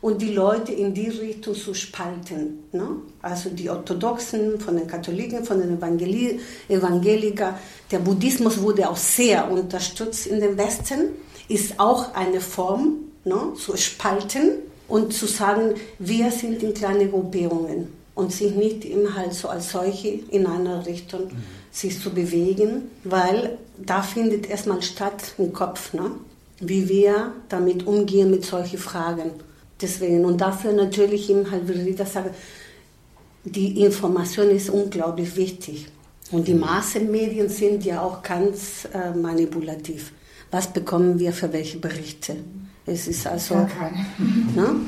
[0.00, 2.64] und die Leute in die Richtung zu spalten.
[2.72, 2.88] Ne?
[3.22, 7.58] Also die Orthodoxen von den Katholiken, von den Evangeli Evangeliker.
[7.90, 11.10] Der Buddhismus wurde auch sehr unterstützt in den Westen,
[11.48, 14.52] ist auch eine Form ne, zu spalten
[14.88, 19.70] und zu sagen, wir sind in kleine Gruppierungen und sich nicht immer halt so als
[19.70, 21.42] solche in einer Richtung mhm.
[21.70, 26.10] sich zu bewegen, weil da findet erstmal statt im Kopf, ne?
[26.60, 29.30] wie wir damit umgehen mit solchen Fragen.
[29.80, 32.34] Deswegen und dafür natürlich eben halt, wie Rita sagt,
[33.44, 35.88] die Information ist unglaublich wichtig.
[36.30, 40.12] Und die Massenmedien sind ja auch ganz äh, manipulativ.
[40.50, 42.36] Was bekommen wir für welche Berichte?
[42.86, 43.54] Es ist also.
[44.54, 44.80] Ne?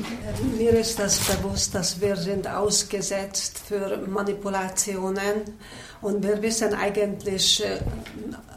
[0.57, 5.57] Mir ist das bewusst, dass wir sind ausgesetzt für Manipulationen
[6.01, 7.79] und wir wissen eigentlich äh,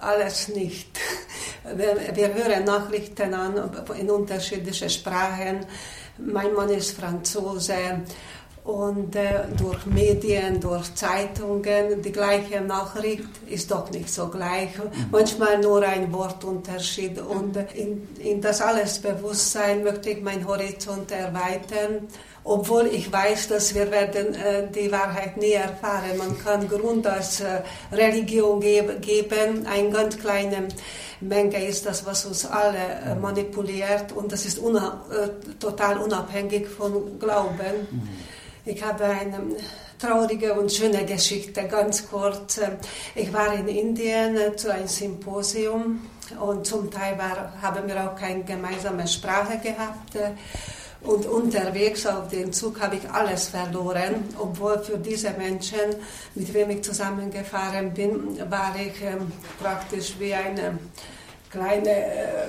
[0.01, 0.89] alles nicht.
[1.77, 3.71] Wir, wir hören Nachrichten an
[4.01, 5.67] in unterschiedlichen Sprachen.
[6.17, 8.05] Mein Mann ist Franzose
[8.69, 14.77] und äh, durch Medien, durch Zeitungen, die gleiche Nachricht ist doch nicht so gleich.
[14.77, 15.07] Mhm.
[15.11, 17.19] Manchmal nur ein Wortunterschied.
[17.19, 22.09] Und in, in das alles Bewusstsein möchte ich meinen Horizont erweitern.
[22.51, 26.17] Obwohl ich weiß, dass wir werden äh, die Wahrheit nie erfahren.
[26.17, 27.61] Man kann Grund als äh,
[27.93, 30.69] Religion geb geben, eine ganz kleine
[31.21, 36.67] Menge ist das, was uns alle äh, manipuliert und das ist una äh, total unabhängig
[36.69, 37.87] von Glauben.
[37.91, 38.09] Mhm.
[38.65, 39.41] Ich habe eine
[39.99, 42.61] traurige und schöne Geschichte, ganz kurz.
[43.15, 46.01] Ich war in Indien zu einem Symposium
[46.41, 50.17] und zum Teil war, haben wir auch keine gemeinsame Sprache gehabt.
[51.03, 55.95] Und unterwegs auf dem Zug habe ich alles verloren, obwohl für diese Menschen,
[56.35, 59.31] mit wem ich zusammengefahren bin, war ich ähm,
[59.63, 60.79] praktisch wie eine
[61.51, 62.49] kleine äh,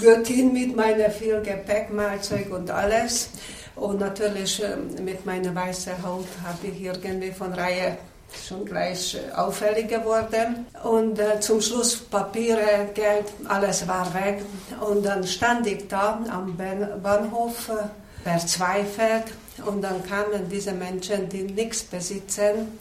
[0.00, 3.30] Göttin mit meinem viel Gepäck, Mahlzeug und alles.
[3.76, 7.96] Und natürlich ähm, mit meiner weißen Haut habe ich irgendwie von Reihe
[8.32, 10.66] schon gleich äh, auffällig geworden.
[10.82, 14.42] Und äh, zum Schluss Papiere, Geld, alles war weg.
[14.80, 16.56] Und dann stand ich da am
[17.02, 19.32] Bahnhof äh, verzweifelt.
[19.66, 22.78] Und dann kamen diese Menschen, die nichts besitzen.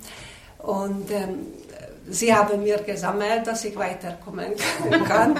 [0.59, 1.47] Und ähm,
[2.09, 4.53] sie haben mir gesammelt, dass ich weiterkommen
[5.07, 5.35] kann.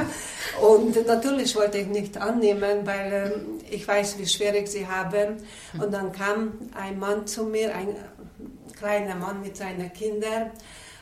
[0.62, 5.38] Und natürlich wollte ich nicht annehmen, weil ähm, ich weiß, wie schwierig sie haben.
[5.80, 7.96] Und dann kam ein Mann zu mir, ein
[8.78, 10.52] kleiner Mann mit seinen Kindern.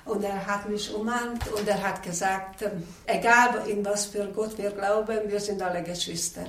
[0.05, 4.55] Und er hat mich umarmt und er hat gesagt, ähm, egal in was für Gott
[4.57, 6.45] wir glauben, wir sind alle Geschwister.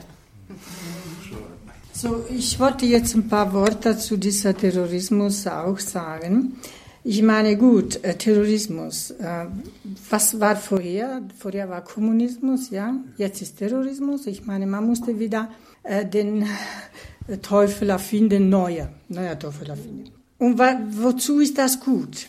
[1.93, 6.61] So, ich wollte jetzt ein paar Worte zu dieser Terrorismus auch sagen.
[7.03, 9.13] Ich meine, gut, äh, Terrorismus.
[9.13, 9.47] Äh,
[10.11, 11.23] was war vorher?
[11.39, 12.95] Vorher war Kommunismus, ja.
[13.17, 14.27] Jetzt ist Terrorismus.
[14.27, 15.49] Ich meine, man musste wieder
[15.83, 16.45] äh, den
[17.43, 20.16] Teufel erfinden, neuer, neuer Teufel erfinden.
[20.39, 22.29] Und wozu ist das gut?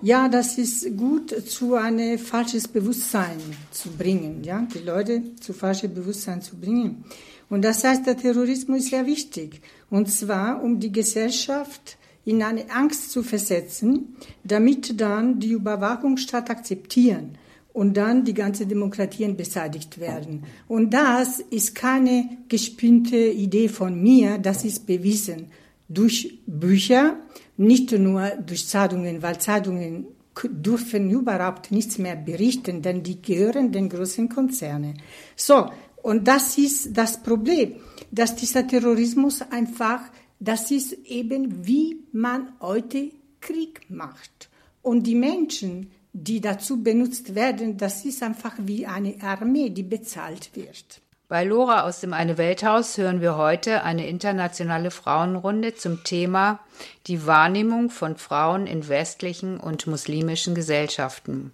[0.00, 3.38] Ja, das ist gut, zu einem falsches Bewusstsein
[3.70, 7.04] zu bringen, ja, die Leute zu falschem Bewusstsein zu bringen.
[7.48, 9.60] Und das heißt, der Terrorismus ist sehr wichtig.
[9.90, 17.38] Und zwar, um die Gesellschaft in eine Angst zu versetzen, damit dann die Überwachungsstaat akzeptieren
[17.72, 20.44] und dann die ganze Demokratien beseitigt werden.
[20.66, 25.46] Und das ist keine gespinnte Idee von mir, das ist bewiesen
[25.88, 27.16] durch Bücher,
[27.56, 30.06] nicht nur durch Zeitungen, weil Zeitungen
[30.44, 34.94] dürfen überhaupt nichts mehr berichten, denn die gehören den großen Konzernen.
[35.36, 35.68] So,
[36.02, 37.74] und das ist das Problem,
[38.10, 40.00] dass dieser Terrorismus einfach,
[40.40, 43.10] das ist eben, wie man heute
[43.40, 44.48] Krieg macht.
[44.82, 50.50] Und die Menschen, die dazu benutzt werden, das ist einfach wie eine Armee, die bezahlt
[50.54, 51.00] wird.
[51.32, 56.60] Bei Lora aus dem Eine Welthaus hören wir heute eine internationale Frauenrunde zum Thema
[57.06, 61.52] die Wahrnehmung von Frauen in westlichen und muslimischen Gesellschaften.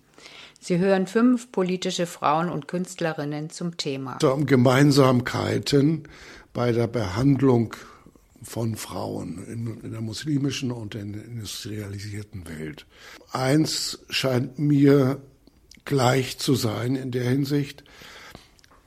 [0.59, 4.19] Sie hören fünf politische Frauen und Künstlerinnen zum Thema.
[4.21, 6.09] Um Gemeinsamkeiten
[6.53, 7.77] bei der Behandlung
[8.43, 12.85] von Frauen in, in, der muslimischen und in der industrialisierten Welt.
[13.31, 15.21] Eins scheint mir
[15.85, 17.85] gleich zu sein in der Hinsicht,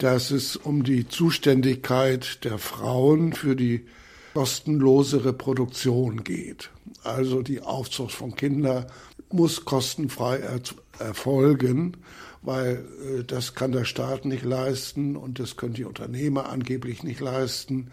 [0.01, 3.85] dass es um die Zuständigkeit der Frauen für die
[4.33, 6.71] kostenlose Reproduktion geht.
[7.03, 8.87] Also die Aufzucht von Kindern
[9.29, 10.59] muss kostenfrei er
[10.97, 11.97] erfolgen,
[12.41, 12.83] weil
[13.19, 17.91] äh, das kann der Staat nicht leisten und das können die Unternehmer angeblich nicht leisten.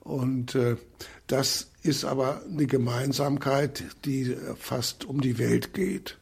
[0.00, 0.76] Und äh,
[1.28, 6.18] das ist aber eine Gemeinsamkeit, die fast um die Welt geht.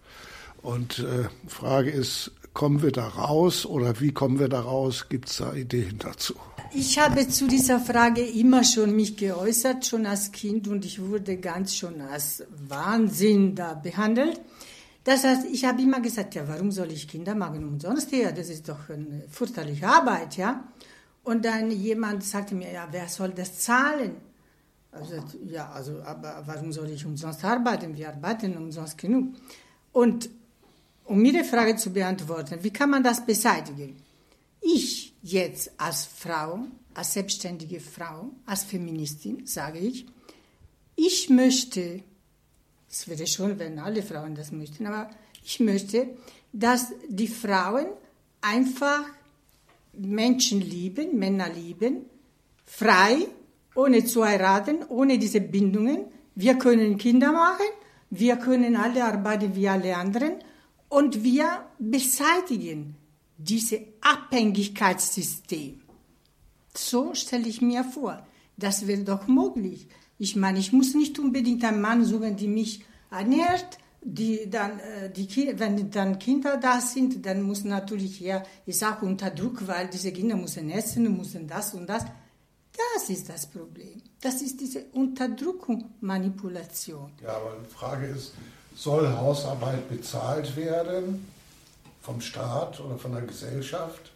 [0.61, 5.07] Und äh, Frage ist, kommen wir da raus oder wie kommen wir da raus?
[5.09, 6.35] Gibt es da Ideen dazu?
[6.75, 11.37] Ich habe zu dieser Frage immer schon mich geäußert, schon als Kind und ich wurde
[11.37, 14.41] ganz schon als Wahnsinn da behandelt.
[15.05, 18.33] Das heißt, ich habe immer gesagt, ja, warum soll ich Kinder machen umsonst her?
[18.33, 20.65] Das ist doch eine fürchterliche Arbeit, ja.
[21.25, 24.17] Und dann jemand sagte mir, ja, wer soll das zahlen?
[24.93, 25.15] Also,
[25.47, 27.97] ja, also, aber warum soll ich umsonst arbeiten?
[27.97, 29.35] Wir arbeiten umsonst genug.
[29.93, 30.31] Und
[31.13, 33.97] um Ihre Frage zu beantworten, wie kann man das beseitigen?
[34.63, 36.61] Ich jetzt als Frau,
[36.95, 40.07] als selbstständige Frau, als Feministin sage ich,
[40.97, 42.01] ich möchte,
[42.91, 45.11] es wäre schon, wenn alle Frauen das möchten, aber
[45.45, 46.09] ich möchte,
[46.53, 47.87] dass die Frauen
[48.41, 49.05] einfach
[49.93, 52.07] Menschen lieben, Männer lieben,
[52.65, 53.27] frei,
[53.75, 56.07] ohne zu heiraten, ohne diese Bindungen.
[56.35, 57.67] Wir können Kinder machen,
[58.09, 60.37] wir können alle arbeiten wie alle anderen
[60.93, 62.97] und wir beseitigen
[63.39, 65.81] dieses Abhängigkeitssystem.
[66.77, 68.27] So stelle ich mir vor.
[68.59, 69.89] Das wäre doch möglich.
[70.19, 75.11] Ich meine, ich muss nicht unbedingt einen Mann suchen, der mich ernährt, die dann, äh,
[75.11, 79.89] die, wenn dann Kinder da sind, dann muss natürlich ja, ich auch unter Druck, weil
[79.89, 82.05] diese Kinder müssen essen, müssen das und das.
[82.77, 84.03] Das ist das Problem.
[84.21, 87.13] Das ist diese Unterdrückung, Manipulation.
[87.23, 88.35] Ja, aber die Frage ist,
[88.75, 91.27] soll Hausarbeit bezahlt werden
[92.03, 94.11] vom Staat oder von der Gesellschaft?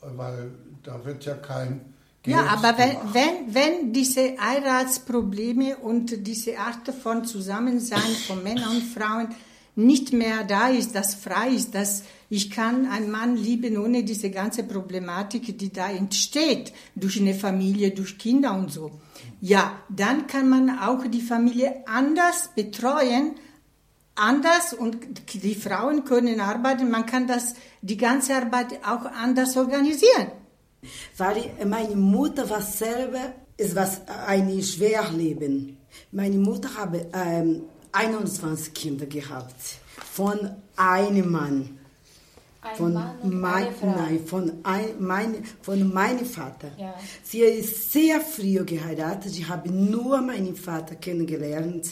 [0.00, 0.50] Weil
[0.82, 6.88] da wird ja kein Geld ja, aber wenn, wenn, wenn diese Heiratsprobleme und diese Art
[7.02, 9.34] von Zusammensein von Männern und Frauen
[9.74, 14.30] nicht mehr da ist, das frei ist, dass ich kann einen Mann lieben ohne diese
[14.30, 18.90] ganze Problematik, die da entsteht durch eine Familie, durch Kinder und so.
[19.40, 23.32] Ja, dann kann man auch die Familie anders betreuen,
[24.14, 24.96] anders und
[25.34, 30.32] die Frauen können arbeiten, man kann das, die ganze Arbeit auch anders organisieren.
[31.16, 33.88] Weil meine Mutter war selber, es war
[34.26, 35.78] ein schweres Leben.
[36.10, 37.62] Meine Mutter habe ähm,
[37.92, 39.54] 21 Kinder gehabt
[40.12, 41.78] von einem Mann.
[42.60, 46.70] Ein von Mann mein, nein, von, ein, mein, von meinem Vater.
[46.78, 46.94] Ja.
[47.22, 49.36] Sie ist sehr früh geheiratet.
[49.36, 51.88] Ich habe nur meinen Vater kennengelernt.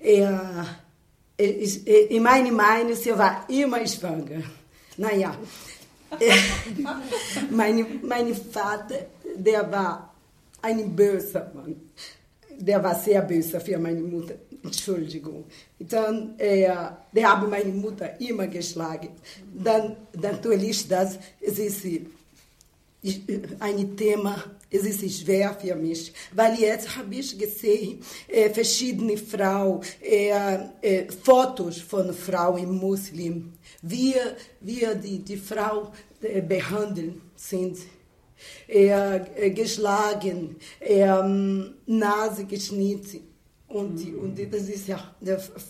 [0.00, 0.66] Er
[1.38, 4.42] ich, in meiner Meinung, sie war immer schwanger.
[4.96, 5.36] Naja,
[7.50, 10.14] mein, mein Vater, der war
[10.62, 11.76] ein böser Mann.
[12.58, 14.34] Der war sehr böse für meine Mutter.
[14.64, 15.44] Entschuldigung.
[15.78, 16.68] Então, é,
[17.12, 19.10] der habe meine Mutter immer geschlagen.
[19.54, 22.06] Dann, natürlich, das existe
[23.60, 29.80] ein Thema, es ist schwer für mich, weil jetzt habe ich gesehen, äh, verschiedene Frauen,
[30.02, 33.52] äh, äh, Fotos von Frauen Muslim,
[33.82, 34.14] wie,
[34.60, 37.78] wie die, die Frau äh, behandelt sind.
[38.68, 40.54] Äh, geschlagen,
[41.86, 43.27] Nase geschnitten.
[43.68, 44.18] Und, mhm.
[44.20, 44.98] und das ist ja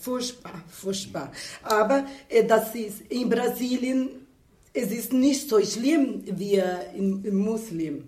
[0.01, 1.31] furchtbar, furchtbar.
[1.63, 4.09] Aber äh, das ist in Brasilien,
[4.73, 6.61] es ist nicht so schlimm wie
[6.95, 8.07] im, im Muslim.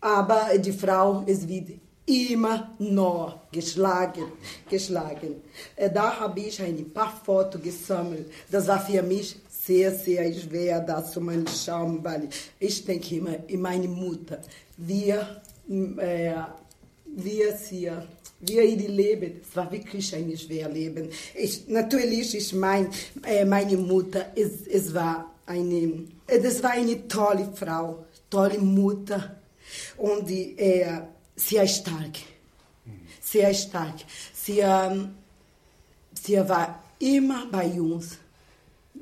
[0.00, 1.70] Aber die Frau es wird
[2.06, 4.32] immer noch geschlagen,
[4.68, 5.42] geschlagen.
[5.74, 8.30] Äh, da habe ich ein paar Fotos gesammelt.
[8.50, 11.22] Das war für mich sehr, sehr schwer, das zu
[11.64, 12.28] schauen, weil
[12.58, 14.40] ich denke immer in meine Mutter.
[14.76, 16.34] Wir, äh,
[17.06, 17.90] wir sie
[18.46, 21.08] wie ihr Leben, es war wirklich ein schweres Leben.
[21.34, 22.90] Ich, natürlich, ich meine,
[23.24, 29.36] äh, meine Mutter, es, es war eine, es war eine tolle Frau, tolle Mutter
[29.96, 31.00] und die, äh,
[31.36, 32.16] sehr stark,
[33.20, 33.96] sehr stark.
[34.32, 35.14] Sie, ähm,
[36.12, 38.18] sie war immer bei uns,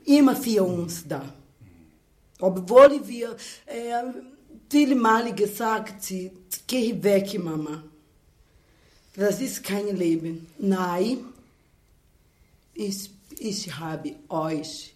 [0.04, 1.22] immer für uns da.
[2.40, 3.36] Obwohl wir
[3.66, 4.02] äh,
[4.68, 6.30] viele Male gesagt haben,
[6.66, 7.84] geh weg, Mama
[9.14, 10.46] das ist kein Leben.
[10.58, 11.18] Nein,
[12.74, 14.94] ich, ich habe euch.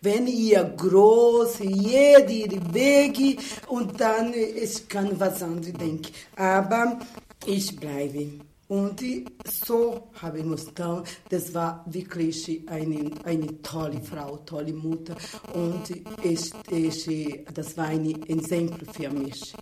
[0.00, 3.38] Wenn ihr groß, jeder Weg
[3.68, 6.12] und dann ich kann was anderes denken.
[6.36, 7.00] Aber
[7.46, 8.32] ich bleibe.
[8.72, 9.04] Und
[9.44, 15.14] so haben wir uns dann, das war wirklich eine, eine tolle Frau, tolle Mutter.
[15.52, 15.90] Und
[16.22, 19.52] ich, ich, das war ein Exempel für mich.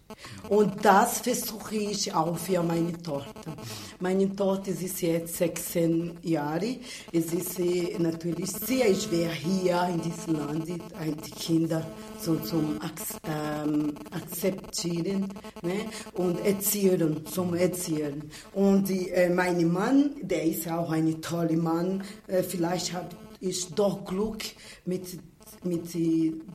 [0.48, 3.56] Und das versuche ich auch für meine Tochter.
[3.98, 6.76] Meine Tochter ist jetzt 16 Jahre.
[7.12, 7.58] Es ist
[7.98, 11.84] natürlich sehr schwer hier in diesem Land, die Kinder
[12.20, 12.78] so zum
[13.24, 15.28] ähm, Akzeptieren
[15.62, 15.86] ne?
[16.14, 18.30] und Erziehen, zum Erziehen.
[18.52, 23.08] Und die, äh, mein Mann, der ist auch ein toller Mann, äh, vielleicht habe
[23.40, 24.42] ich doch Glück
[24.84, 25.18] mit,
[25.64, 25.88] mit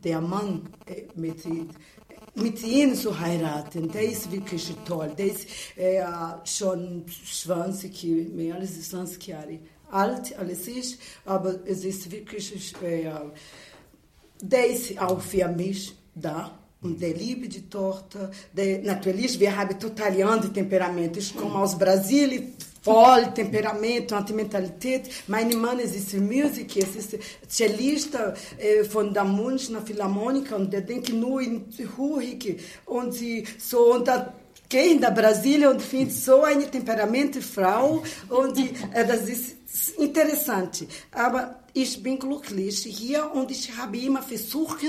[0.03, 1.43] der Mann, äh, mit
[2.37, 5.09] mit ihm zu heiraten, der ist wirklich toll.
[5.17, 5.47] Der ist
[5.77, 6.03] äh,
[6.43, 9.59] schon 20, mehr als 20 Jahre
[9.89, 13.09] alt, alles ist, aber es ist wirklich äh,
[14.41, 16.51] der ist auch für mich da.
[16.81, 18.29] Und der liebt die Tochter.
[18.53, 21.19] Der, natürlich, wir haben total andere Temperamente.
[21.19, 22.53] Ich komme aus Brasilien,
[22.85, 25.09] voll Temperamento, Antimentalität.
[25.27, 27.17] Mein Mann ist Musik, es ist
[27.49, 31.65] Cellista äh, von der Münchner Philharmoniker und der denkt nur in
[31.97, 34.33] Ruhig und sie so und da
[34.69, 39.55] gehe nach Brasilien und finde so eine temperamente Frau und äh, das ist
[39.97, 40.85] interessant.
[41.11, 44.79] Aber ich bin glücklich hier und ich habe immer versucht,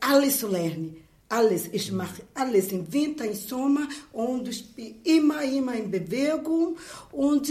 [0.00, 0.96] alles zu lernen.
[1.30, 1.68] Alles.
[1.72, 6.76] Ich mache alles im Winter, im Sommer und ich bin immer, immer in Bewegung
[7.10, 7.50] und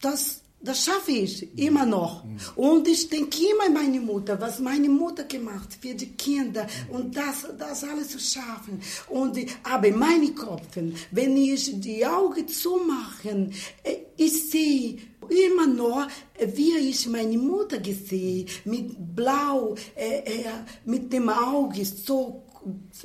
[0.00, 2.24] das das schaffe ich immer noch.
[2.56, 7.16] Und ich denke immer an meine Mutter, was meine Mutter gemacht für die Kinder und
[7.16, 8.80] das, das alles zu schaffen.
[9.08, 10.76] Und, aber in meinem Kopf,
[11.10, 13.50] wenn ich die Augen zumache,
[13.82, 14.96] äh, ich sehe
[15.28, 16.08] immer noch,
[16.54, 20.44] wie ich meine Mutter gesehen, mit blau, äh, äh,
[20.84, 22.42] mit dem Auge so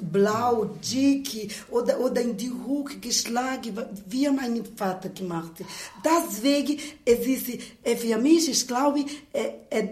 [0.01, 5.67] blau, dick oder, oder in die Ruhe geschlagen, wie mein Vater gemacht hat.
[6.03, 9.88] Deswegen, es ist äh, für mich, ich glaube, äh, äh,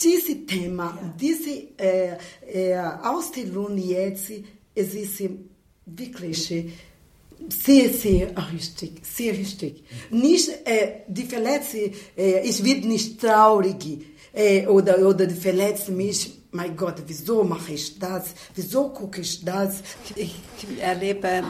[0.00, 4.30] dieses Thema, diese äh, äh, Ausstellung jetzt,
[4.74, 5.22] es ist
[5.86, 6.52] wirklich
[7.48, 9.84] sehr, sehr richtig, sehr richtig.
[10.10, 16.38] Nicht, äh, die Verletzte, äh, ich werde nicht traurig äh, oder, oder die Verletzte mich
[16.50, 18.34] mein Gott, wieso mache ich das?
[18.54, 19.82] Wieso gucke ich das?
[20.16, 20.34] Ich
[20.80, 21.42] erlebe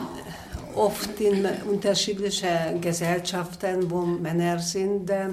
[0.74, 5.28] oft in unterschiedlichen Gesellschaften, wo Männer sind, äh,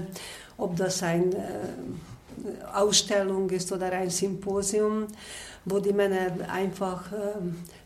[0.57, 5.07] ob das eine äh, Ausstellung ist oder ein Symposium,
[5.65, 7.39] wo die Männer einfach äh,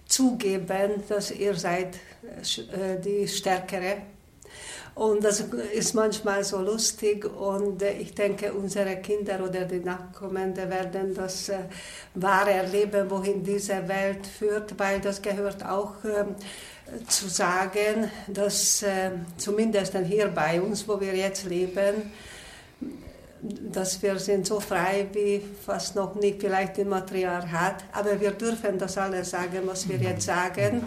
[0.10, 1.98] zugeben, dass ihr seid
[3.06, 3.98] die Stärkere.
[5.00, 5.40] Und das
[5.74, 11.48] ist manchmal so lustig und äh, ich denke, unsere Kinder oder die Nachkommenden werden das
[11.48, 11.60] äh,
[12.16, 16.36] wahre erleben, wohin diese Welt führt, weil das gehört auch ähm,
[17.08, 22.12] zu sagen, dass äh, zumindest hier bei uns, wo wir jetzt leben,
[23.42, 28.78] dass wir sind so frei wie fast noch nie vielleicht im Matriarchat, aber wir dürfen
[28.78, 30.84] das alles sagen, was wir jetzt sagen.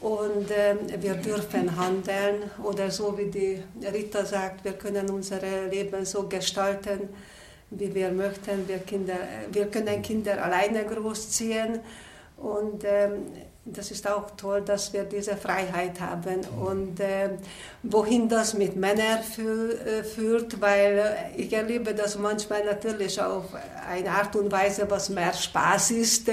[0.00, 5.40] Und äh, wir dürfen handeln oder so wie die Rita sagt, wir können unser
[5.70, 7.10] Leben so gestalten,
[7.70, 8.66] wie wir möchten.
[8.66, 9.18] Wir, Kinder,
[9.52, 11.80] wir können Kinder alleine großziehen
[12.38, 13.26] und ähm,
[13.66, 16.40] das ist auch toll, dass wir diese Freiheit haben.
[16.64, 17.30] Und äh,
[17.82, 20.98] wohin das mit Männern fü äh, führt, weil
[21.36, 23.44] äh, ich erlebe das manchmal natürlich auf
[23.86, 26.30] eine Art und Weise, was mehr Spaß ist,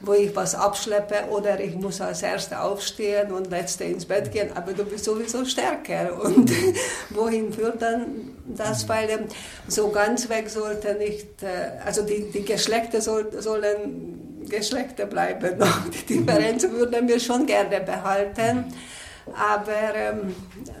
[0.00, 4.50] wo ich was abschleppe oder ich muss als Erster aufstehen und Letzte ins Bett gehen,
[4.54, 6.22] aber du bist sowieso stärker.
[6.22, 6.52] Und
[7.10, 8.86] wohin führt dann das?
[8.86, 9.24] Weil ähm,
[9.66, 15.58] so ganz weg sollte nicht, äh, also die, die Geschlechter soll, sollen Geschlechter bleiben.
[16.08, 18.64] Die Differenz würden wir schon gerne behalten.
[19.34, 20.34] Aber ähm,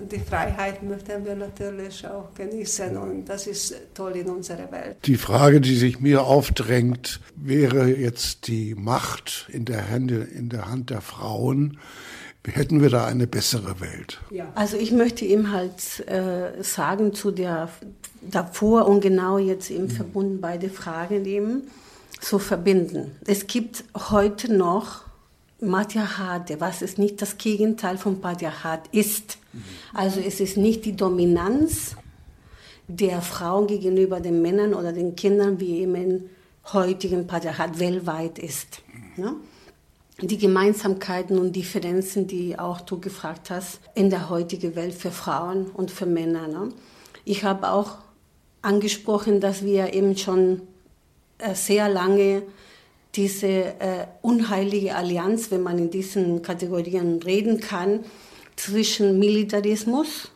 [0.08, 4.98] die Freiheit möchten wir natürlich auch genießen und das ist toll in unserer Welt.
[5.04, 10.70] Die Frage, die sich mir aufdrängt, wäre jetzt die Macht in der, Hände, in der
[10.70, 11.78] Hand der Frauen.
[12.46, 14.20] Hätten wir da eine bessere Welt?
[14.30, 14.46] Ja.
[14.54, 17.68] Also ich möchte ihm halt äh, sagen zu der
[18.22, 19.90] davor und genau jetzt im mhm.
[19.90, 21.62] Verbund beide Fragen eben
[22.26, 23.12] zu verbinden.
[23.24, 25.02] Es gibt heute noch
[25.60, 29.38] Madhyahate, was ist nicht das Gegenteil von Padyahat ist.
[29.94, 31.94] Also es ist nicht die Dominanz
[32.88, 36.30] der Frauen gegenüber den Männern oder den Kindern, wie eben im
[36.72, 38.82] heutigen Padyahat weltweit ist.
[39.16, 39.36] Ja?
[40.20, 45.66] Die Gemeinsamkeiten und Differenzen, die auch du gefragt hast, in der heutigen Welt für Frauen
[45.66, 46.48] und für Männer.
[46.48, 46.70] Ne?
[47.24, 47.98] Ich habe auch
[48.62, 50.62] angesprochen, dass wir eben schon
[51.54, 52.42] sehr lange
[53.14, 58.00] diese äh, unheilige Allianz, wenn man in diesen Kategorien reden kann,
[58.56, 60.30] zwischen Militarismus,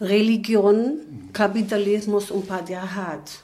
[0.00, 3.42] Religion, Kapitalismus und Patriarchat.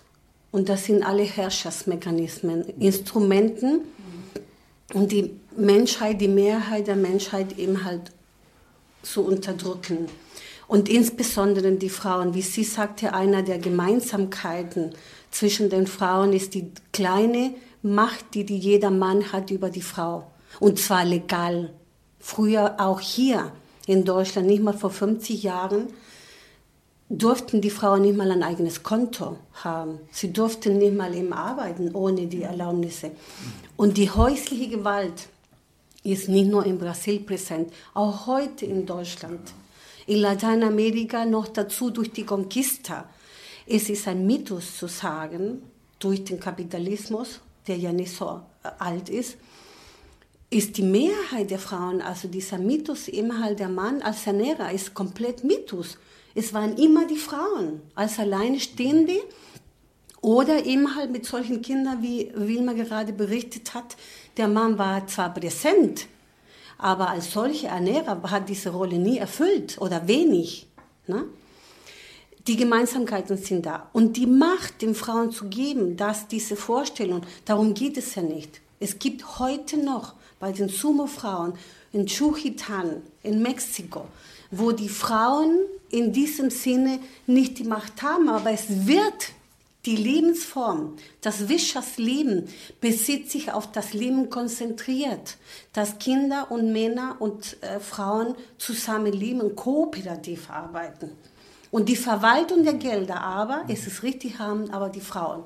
[0.52, 3.82] Und das sind alle Herrschaftsmechanismen, Instrumenten,
[4.94, 8.12] um die Menschheit, die Mehrheit der Menschheit eben halt
[9.02, 10.08] zu unterdrücken.
[10.68, 14.94] Und insbesondere die Frauen, wie sie sagte, einer der Gemeinsamkeiten
[15.36, 20.30] zwischen den Frauen ist die kleine Macht, die, die jeder Mann hat über die Frau.
[20.60, 21.72] Und zwar legal.
[22.18, 23.52] Früher auch hier
[23.86, 25.88] in Deutschland, nicht mal vor 50 Jahren,
[27.08, 30.00] durften die Frauen nicht mal ein eigenes Konto haben.
[30.10, 33.12] Sie durften nicht mal eben arbeiten ohne die Erlaubnisse.
[33.76, 35.28] Und die häusliche Gewalt
[36.02, 39.40] ist nicht nur in Brasil präsent, auch heute in Deutschland.
[40.06, 43.08] In Lateinamerika noch dazu durch die Conquista
[43.66, 45.62] es ist ein Mythos zu sagen,
[45.98, 49.36] durch den Kapitalismus, der ja nicht so äh, alt ist,
[50.48, 54.94] ist die Mehrheit der Frauen, also dieser Mythos immer halt der Mann als Ernährer, ist
[54.94, 55.98] komplett Mythos.
[56.34, 59.16] Es waren immer die Frauen als Alleinstehende
[60.20, 63.96] oder eben halt mit solchen Kindern, wie Wilma gerade berichtet hat.
[64.36, 66.06] Der Mann war zwar präsent,
[66.78, 70.68] aber als solcher Ernährer hat diese Rolle nie erfüllt oder wenig.
[71.08, 71.24] Ne?
[72.46, 73.88] Die Gemeinsamkeiten sind da.
[73.92, 78.60] Und die Macht den Frauen zu geben, dass diese Vorstellung, darum geht es ja nicht.
[78.78, 81.54] Es gibt heute noch bei den Sumo-Frauen
[81.92, 84.06] in Chuchitan, in Mexiko,
[84.50, 89.32] wo die Frauen in diesem Sinne nicht die Macht haben, aber es wird
[89.86, 92.48] die Lebensform, das Wirtschaftsleben
[92.80, 95.36] besitzt sich auf das Leben konzentriert,
[95.72, 101.12] dass Kinder und Männer und äh, Frauen zusammen leben, kooperativ arbeiten.
[101.70, 105.44] Und die Verwaltung der Gelder aber, es ist richtig, haben aber die Frauen.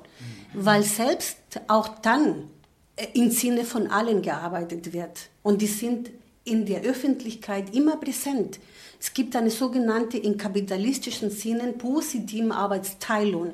[0.53, 2.49] Weil selbst auch dann
[2.95, 5.29] äh, im Sinne von allen gearbeitet wird.
[5.43, 6.11] Und die sind
[6.43, 8.59] in der Öffentlichkeit immer präsent.
[8.99, 13.53] Es gibt eine sogenannte in kapitalistischen Sinne positive Arbeitsteilung.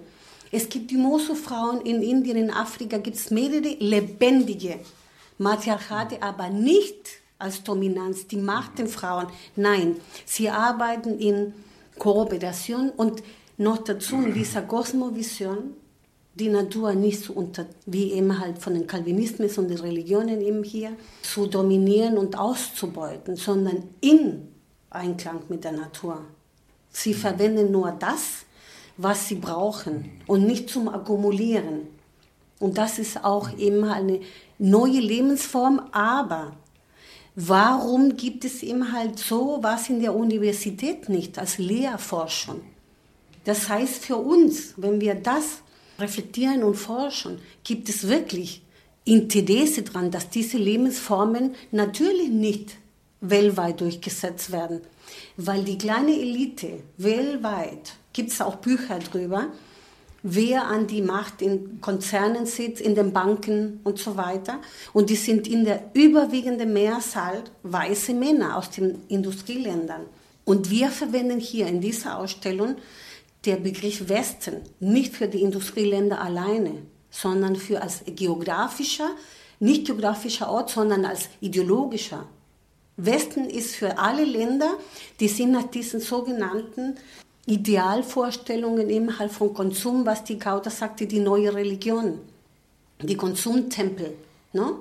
[0.52, 4.80] Es gibt die Moso-Frauen in Indien, in Afrika gibt es mehrere lebendige
[5.38, 6.96] Matriarchate, aber nicht
[7.38, 9.28] als Dominanz, die Macht den Frauen.
[9.56, 11.54] Nein, sie arbeiten in
[11.98, 13.24] Kooperation und
[13.58, 15.74] noch dazu in dieser Kosmovision
[16.36, 20.64] die Natur nicht so unter, wie eben halt von den Calvinismus und den Religionen eben
[20.64, 20.92] hier,
[21.24, 24.48] zu dominieren und auszubeuten, sondern in
[24.92, 26.22] Einklang mit der Natur.
[26.92, 28.46] Sie verwenden nur das,
[28.98, 31.88] was sie brauchen und nicht zum Akkumulieren.
[32.60, 34.22] Und das ist auch eben eine
[34.60, 36.54] neue Lebensform, aber
[37.40, 42.62] Warum gibt es eben halt so was in der Universität nicht als Lehrforschung?
[43.44, 45.60] Das heißt für uns, wenn wir das
[46.00, 48.64] reflektieren und forschen, gibt es wirklich
[49.06, 52.78] Interesse daran, dass diese Lebensformen natürlich nicht
[53.22, 54.82] weltweit durchgesetzt werden.
[55.38, 59.52] Weil die kleine Elite weltweit, gibt es auch Bücher drüber,
[60.30, 64.60] wer an die Macht in Konzernen sitzt, in den Banken und so weiter.
[64.94, 70.02] Und die sind in der überwiegenden Mehrzahl weiße Männer aus den Industrieländern.
[70.44, 72.76] Und wir verwenden hier in dieser Ausstellung
[73.46, 76.74] den Begriff Westen nicht für die Industrieländer alleine,
[77.10, 79.10] sondern für als geografischer,
[79.60, 82.28] nicht geografischer Ort, sondern als ideologischer.
[82.98, 84.72] Westen ist für alle Länder,
[85.20, 86.96] die sind nach diesen sogenannten
[87.48, 92.20] Idealvorstellungen halt von Konsum, was die Kauder sagte, die neue Religion,
[93.02, 94.14] die Konsumtempel.
[94.54, 94.74] Ne?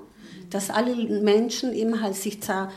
[0.50, 2.70] Dass alle Menschen halt sich da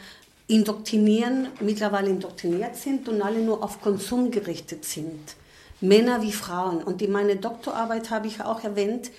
[0.47, 5.35] indoktrinieren, mittlerweile indoktriniert sind und alle nur auf Konsum gerichtet sind.
[5.81, 6.83] Männer wie Frauen.
[6.83, 9.09] Und in meiner Doktorarbeit habe ich auch erwähnt,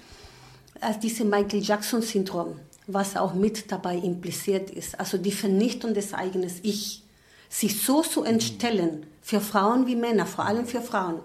[0.81, 2.57] als diese Michael Jackson-Syndrom,
[2.87, 4.99] was auch mit dabei impliziert ist.
[4.99, 7.03] Also die Vernichtung des eigenen Ich.
[7.51, 11.21] Sich so zu entstellen, für Frauen wie Männer, vor allem für Frauen,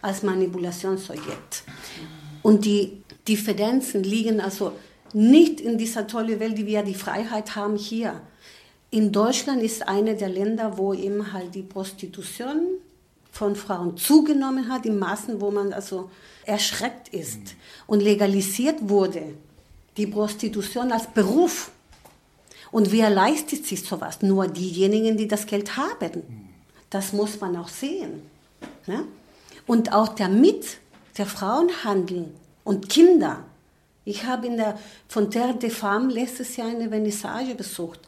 [0.00, 1.64] als Manipulationsobjekt.
[2.42, 4.72] Und die Differenzen liegen also
[5.12, 8.20] nicht in dieser tollen Welt, die wir die Freiheit haben hier.
[8.90, 12.62] In Deutschland ist eine der Länder, wo eben halt die Prostitution
[13.30, 16.10] von Frauen zugenommen hat, in Maßen, wo man also
[16.44, 17.54] erschreckt ist
[17.86, 19.22] und legalisiert wurde,
[19.96, 21.70] die Prostitution als Beruf.
[22.70, 24.22] Und wer leistet sich sowas?
[24.22, 26.48] Nur diejenigen, die das Geld haben.
[26.90, 28.22] Das muss man auch sehen.
[28.86, 29.04] Ne?
[29.66, 30.78] Und auch der Mit,
[31.16, 32.32] der Frauenhandel
[32.64, 33.44] und Kinder.
[34.04, 38.00] Ich habe in der von Terre de Femme letztes Jahr eine Vernissage besucht.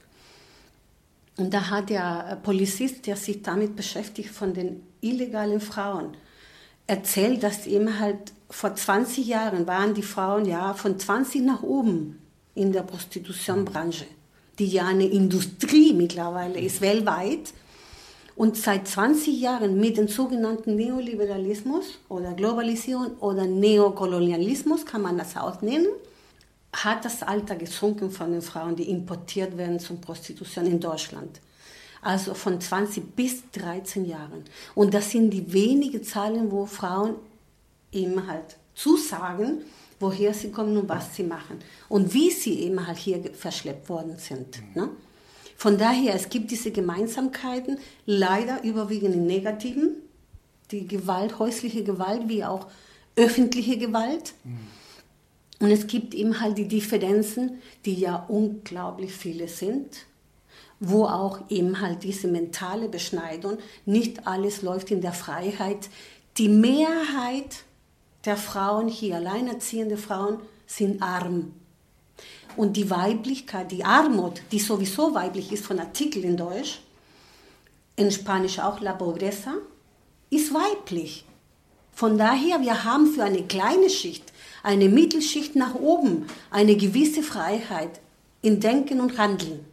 [1.36, 6.16] Und da hat der Polizist, der sich damit beschäftigt, von den illegalen Frauen,
[6.86, 12.18] erzählt, dass eben halt vor 20 Jahren waren die Frauen ja von 20 nach oben
[12.54, 14.06] in der Prostitutionbranche,
[14.61, 17.52] die ja eine Industrie mittlerweile ist, weltweit.
[18.36, 25.36] Und seit 20 Jahren mit dem sogenannten Neoliberalismus oder Globalisierung oder Neokolonialismus, kann man das
[25.36, 25.88] auch nennen,
[26.72, 31.40] hat das Alter gesunken von den Frauen, die importiert werden zur Prostitution in Deutschland.
[32.02, 34.44] Also von 20 bis 13 Jahren.
[34.74, 37.16] Und das sind die wenigen Zahlen, wo Frauen
[37.92, 39.62] eben halt zusagen,
[40.01, 41.59] woher sie kommen und was sie machen.
[41.88, 44.61] Und wie sie eben halt hier verschleppt worden sind.
[44.74, 44.88] Ne?
[45.57, 49.96] Von daher, es gibt diese Gemeinsamkeiten, leider überwiegend im Negativen,
[50.70, 52.66] die Gewalt, häusliche Gewalt wie auch
[53.14, 54.32] öffentliche Gewalt.
[54.44, 54.59] Mhm.
[55.61, 60.07] Und es gibt eben halt die Differenzen, die ja unglaublich viele sind,
[60.78, 65.90] wo auch eben halt diese mentale Beschneidung, nicht alles läuft in der Freiheit.
[66.38, 67.64] Die Mehrheit
[68.24, 71.52] der Frauen hier, alleinerziehende Frauen, sind arm.
[72.56, 76.80] Und die Weiblichkeit, die Armut, die sowieso weiblich ist von Artikel in Deutsch,
[77.96, 79.54] in Spanisch auch la pobreza,
[80.30, 81.24] ist weiblich.
[81.92, 88.00] Von daher, wir haben für eine kleine Schicht, eine Mittelschicht nach oben, eine gewisse Freiheit
[88.42, 89.64] in Denken und Handeln.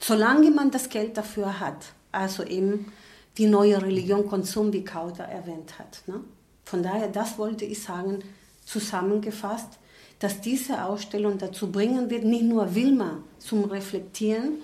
[0.00, 2.92] Solange man das Geld dafür hat, also eben
[3.36, 6.02] die neue Religion Konsum, wie Kauder erwähnt hat.
[6.06, 6.20] Ne?
[6.68, 8.18] Von daher, das wollte ich sagen,
[8.66, 9.78] zusammengefasst,
[10.18, 14.58] dass diese Ausstellung dazu bringen wird, nicht nur Wilma zum Reflektieren,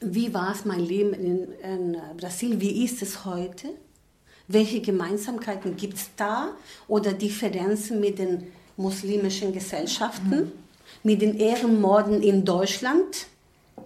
[0.00, 3.68] wie war es mein Leben in, in Brasilien, wie ist es heute,
[4.46, 6.52] welche Gemeinsamkeiten gibt es da
[6.86, 8.46] oder Differenzen mit den
[8.78, 10.52] muslimischen Gesellschaften, mhm.
[11.02, 13.26] mit den Ehrenmorden in Deutschland,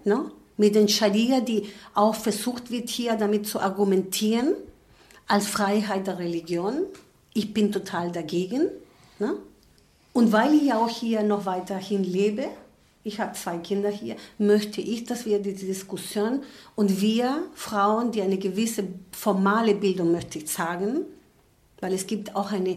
[0.04, 0.30] ne?
[0.56, 4.54] mit den Scharia, die auch versucht wird, hier damit zu argumentieren,
[5.32, 6.84] als Freiheit der Religion.
[7.32, 8.68] Ich bin total dagegen.
[9.18, 9.34] Ne?
[10.12, 12.48] Und weil ich auch hier noch weiterhin lebe,
[13.02, 16.42] ich habe zwei Kinder hier, möchte ich, dass wir diese Diskussion
[16.74, 21.06] und wir Frauen, die eine gewisse formale Bildung, möchte ich sagen,
[21.80, 22.76] weil es gibt auch eine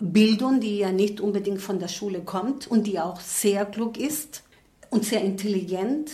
[0.00, 4.42] Bildung, die ja nicht unbedingt von der Schule kommt und die auch sehr klug ist
[4.90, 6.10] und sehr intelligent,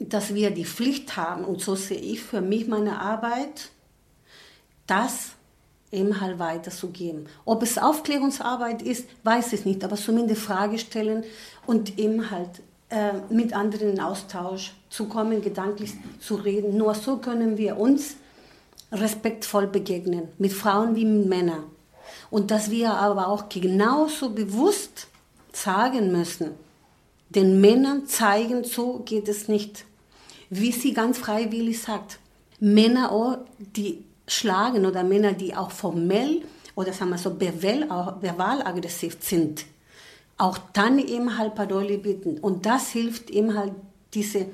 [0.00, 3.70] dass wir die Pflicht haben, und so sehe ich für mich meine Arbeit,
[4.88, 5.30] das
[5.92, 7.26] eben halt weiterzugeben.
[7.44, 11.24] Ob es Aufklärungsarbeit ist, weiß ich nicht, aber zumindest Frage stellen
[11.66, 12.50] und eben halt
[12.90, 16.76] äh, mit anderen in Austausch zu kommen, gedanklich zu reden.
[16.76, 18.16] Nur so können wir uns
[18.92, 21.64] respektvoll begegnen, mit Frauen wie mit Männern.
[22.30, 25.08] Und dass wir aber auch genauso bewusst
[25.52, 26.50] sagen müssen,
[27.30, 29.84] den Männern zeigen, so geht es nicht.
[30.50, 32.18] Wie sie ganz freiwillig sagt,
[32.58, 36.42] Männer, auch, die schlagen oder Männer, die auch formell
[36.76, 39.64] oder sagen wir so verbal aggressiv sind,
[40.36, 42.38] auch dann eben halt Parole bieten.
[42.38, 43.72] Und das hilft ihm halt,
[44.14, 44.46] diese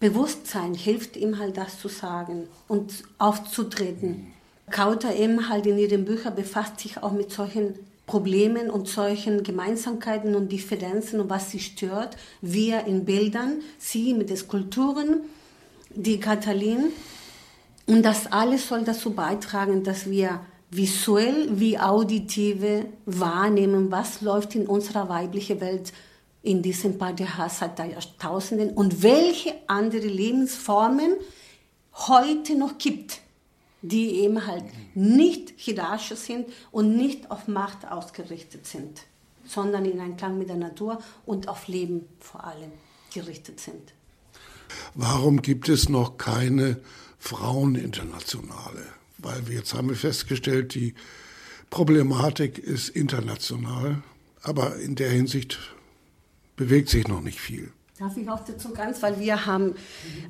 [0.00, 4.32] Bewusstsein hilft ihm halt das zu sagen und aufzutreten.
[4.70, 7.74] Kauter eben halt in ihren Büchern befasst sich auch mit solchen
[8.06, 12.16] Problemen und solchen Gemeinsamkeiten und Differenzen und was sie stört.
[12.40, 15.20] Wir in Bildern, sie mit den Skulpturen,
[15.90, 16.92] die Katalin.
[17.86, 24.66] Und das alles soll dazu beitragen, dass wir visuell wie auditive wahrnehmen, was läuft in
[24.66, 25.92] unserer weiblichen Welt
[26.42, 31.14] in diesem Patriarchat seit Jahrtausenden und welche andere Lebensformen
[31.92, 33.20] heute noch gibt,
[33.82, 34.64] die eben halt
[34.94, 39.02] nicht hierarchisch sind und nicht auf Macht ausgerichtet sind,
[39.46, 42.72] sondern in Einklang mit der Natur und auf Leben vor allem
[43.12, 43.94] gerichtet sind.
[44.94, 46.80] Warum gibt es noch keine
[47.24, 48.84] Fraueninternationale?
[49.16, 50.94] Weil wir jetzt haben wir festgestellt, die
[51.70, 54.02] Problematik ist international,
[54.42, 55.58] aber in der Hinsicht
[56.56, 57.72] bewegt sich noch nicht viel.
[57.98, 59.74] Darf ich auch dazu ganz, weil wir haben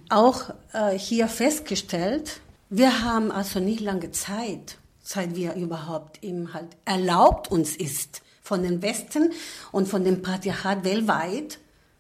[0.09, 2.41] auch äh, hier festgestellt,
[2.71, 8.63] wir haben also nicht lange Zeit, seit wir überhaupt eben halt erlaubt uns ist, von
[8.63, 9.33] den Westen
[9.73, 11.59] und von dem Patriarchat weltweit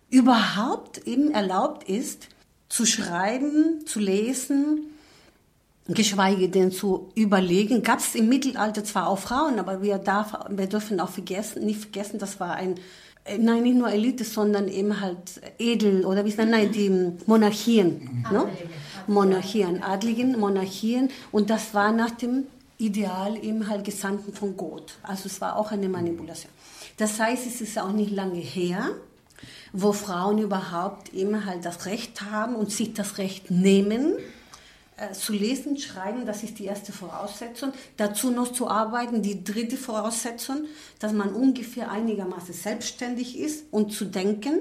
[0.08, 2.28] überhaupt eben erlaubt ist,
[2.74, 4.80] zu schreiben, zu lesen,
[5.86, 7.84] geschweige denn zu überlegen.
[7.84, 11.82] Gab es im Mittelalter zwar auch Frauen, aber wir, darf, wir dürfen auch vergessen, nicht
[11.82, 12.74] vergessen, das war ein
[13.26, 16.46] äh, nein, nicht nur Elite, sondern eben halt Edel oder wie ist das?
[16.46, 16.90] Nein, die
[17.26, 18.26] Monarchien.
[18.32, 18.48] Ne?
[19.06, 21.10] Monarchien, Adligen, Monarchien.
[21.30, 22.42] Und das war nach dem
[22.78, 24.94] Ideal eben halt Gesandten von Gott.
[25.04, 26.50] Also es war auch eine Manipulation.
[26.96, 28.90] Das heißt, es ist auch nicht lange her,
[29.76, 34.14] wo Frauen überhaupt eben halt das Recht haben und sich das Recht nehmen,
[34.96, 37.72] äh, zu lesen, schreiben, das ist die erste Voraussetzung.
[37.96, 40.66] Dazu noch zu arbeiten, die dritte Voraussetzung,
[41.00, 44.60] dass man ungefähr einigermaßen selbstständig ist und zu denken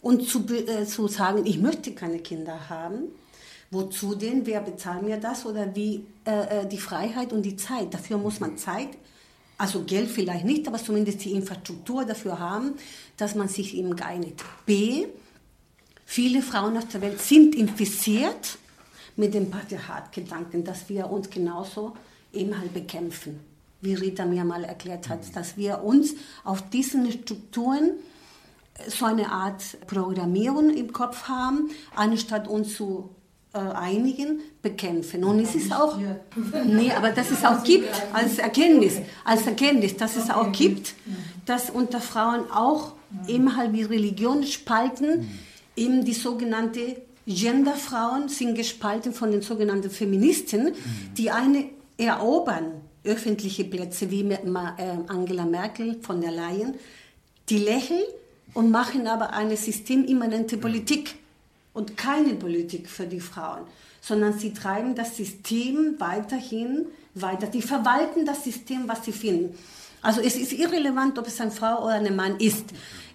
[0.00, 3.08] und zu, äh, zu sagen, ich möchte keine Kinder haben.
[3.72, 4.46] Wozu denn?
[4.46, 5.44] Wer bezahlt mir das?
[5.46, 7.92] Oder wie äh, äh die Freiheit und die Zeit?
[7.92, 8.90] Dafür muss man Zeit,
[9.58, 12.74] also Geld vielleicht nicht, aber zumindest die Infrastruktur dafür haben,
[13.16, 14.44] dass man sich eben geeinigt.
[14.66, 15.06] B.
[16.04, 18.58] Viele Frauen auf der Welt sind infiziert
[19.16, 21.96] mit dem Patriarchat-Gedanken, dass wir uns genauso
[22.32, 23.40] eben halt bekämpfen.
[23.80, 27.92] Wie Rita mir mal erklärt hat, dass wir uns auf diesen Strukturen
[28.88, 33.10] so eine Art Programmierung im Kopf haben, anstatt uns zu
[33.52, 35.22] äh, einigen, bekämpfen.
[35.22, 35.96] Und es ist auch,
[36.66, 38.94] nee, aber dass es auch gibt, als Erkenntnis,
[39.24, 40.94] als Erkenntnis, dass es auch gibt,
[41.46, 42.94] dass unter Frauen auch
[43.28, 45.28] eben halt wie Religion spalten,
[45.76, 46.96] eben die sogenannte
[47.26, 50.72] Genderfrauen sind gespalten von den sogenannten Feministen,
[51.16, 54.38] die eine erobern öffentliche Plätze wie äh,
[55.08, 56.74] Angela Merkel von der Leyen,
[57.48, 58.02] die lächeln
[58.54, 61.16] und machen aber eine systemimmanente Politik
[61.72, 63.62] und keine Politik für die Frauen,
[64.00, 67.46] sondern sie treiben das System weiterhin weiter.
[67.46, 69.54] Die verwalten das System, was sie finden.
[70.04, 72.66] Also es ist irrelevant, ob es eine Frau oder ein Mann ist.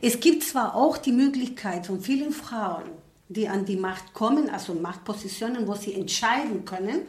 [0.01, 2.85] Es gibt zwar auch die Möglichkeit von vielen Frauen,
[3.27, 7.01] die an die Macht kommen, also Machtpositionen, wo sie entscheiden können.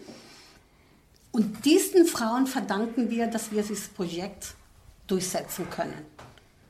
[1.32, 4.48] Und diesen Frauen verdanken wir, dass wir dieses Projekt
[5.06, 6.04] durchsetzen können.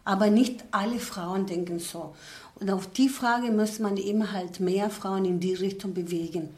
[0.04, 2.14] Aber nicht alle Frauen denken so.
[2.61, 6.48] Und auf die Frage muss man eben halt mehr Frauen in die Richtung bewegen.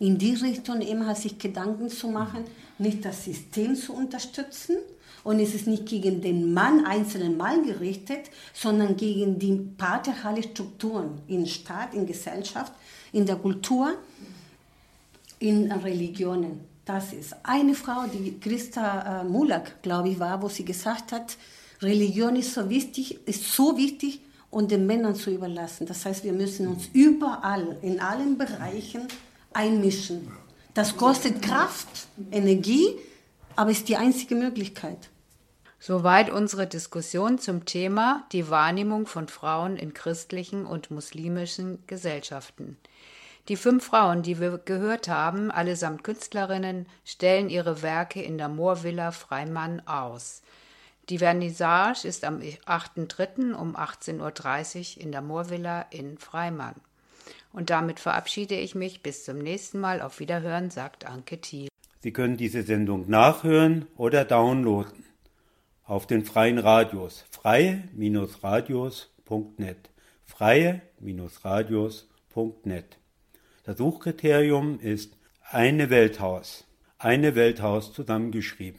[0.00, 2.46] In die Richtung eben halt sich Gedanken zu machen,
[2.78, 4.76] nicht das System zu unterstützen,
[5.22, 11.20] und es ist nicht gegen den Mann, einzelnen Mann gerichtet, sondern gegen die patriarchale Strukturen
[11.28, 12.72] in Staat, in Gesellschaft,
[13.12, 13.94] in der Kultur,
[15.38, 16.60] in Religionen.
[16.84, 21.36] Das ist eine Frau, die Christa äh, Mulak, glaube ich, war, wo sie gesagt hat,
[21.82, 25.86] Religion ist so wichtig, ist so wichtig und den Männern zu überlassen.
[25.86, 29.02] Das heißt, wir müssen uns überall, in allen Bereichen
[29.52, 30.28] einmischen.
[30.74, 31.88] Das kostet Kraft,
[32.30, 32.96] Energie,
[33.56, 35.10] aber ist die einzige Möglichkeit.
[35.78, 42.76] Soweit unsere Diskussion zum Thema die Wahrnehmung von Frauen in christlichen und muslimischen Gesellschaften.
[43.48, 49.10] Die fünf Frauen, die wir gehört haben, allesamt Künstlerinnen, stellen ihre Werke in der Moorvilla
[49.10, 50.42] Freimann aus.
[51.08, 53.54] Die Vernissage ist am 8.3.
[53.54, 56.76] um 18.30 Uhr in der Moorvilla in Freimann.
[57.52, 59.02] Und damit verabschiede ich mich.
[59.02, 60.02] Bis zum nächsten Mal.
[60.02, 61.69] Auf Wiederhören, sagt Anke Thiel.
[62.02, 65.02] Sie können diese Sendung nachhören oder downloaden
[65.84, 69.90] auf den freien Radios freie-radios.net
[70.24, 72.98] freie-radios.net
[73.64, 75.18] Das Suchkriterium ist
[75.50, 76.64] eine Welthaus,
[76.96, 78.78] eine Welthaus zusammengeschrieben.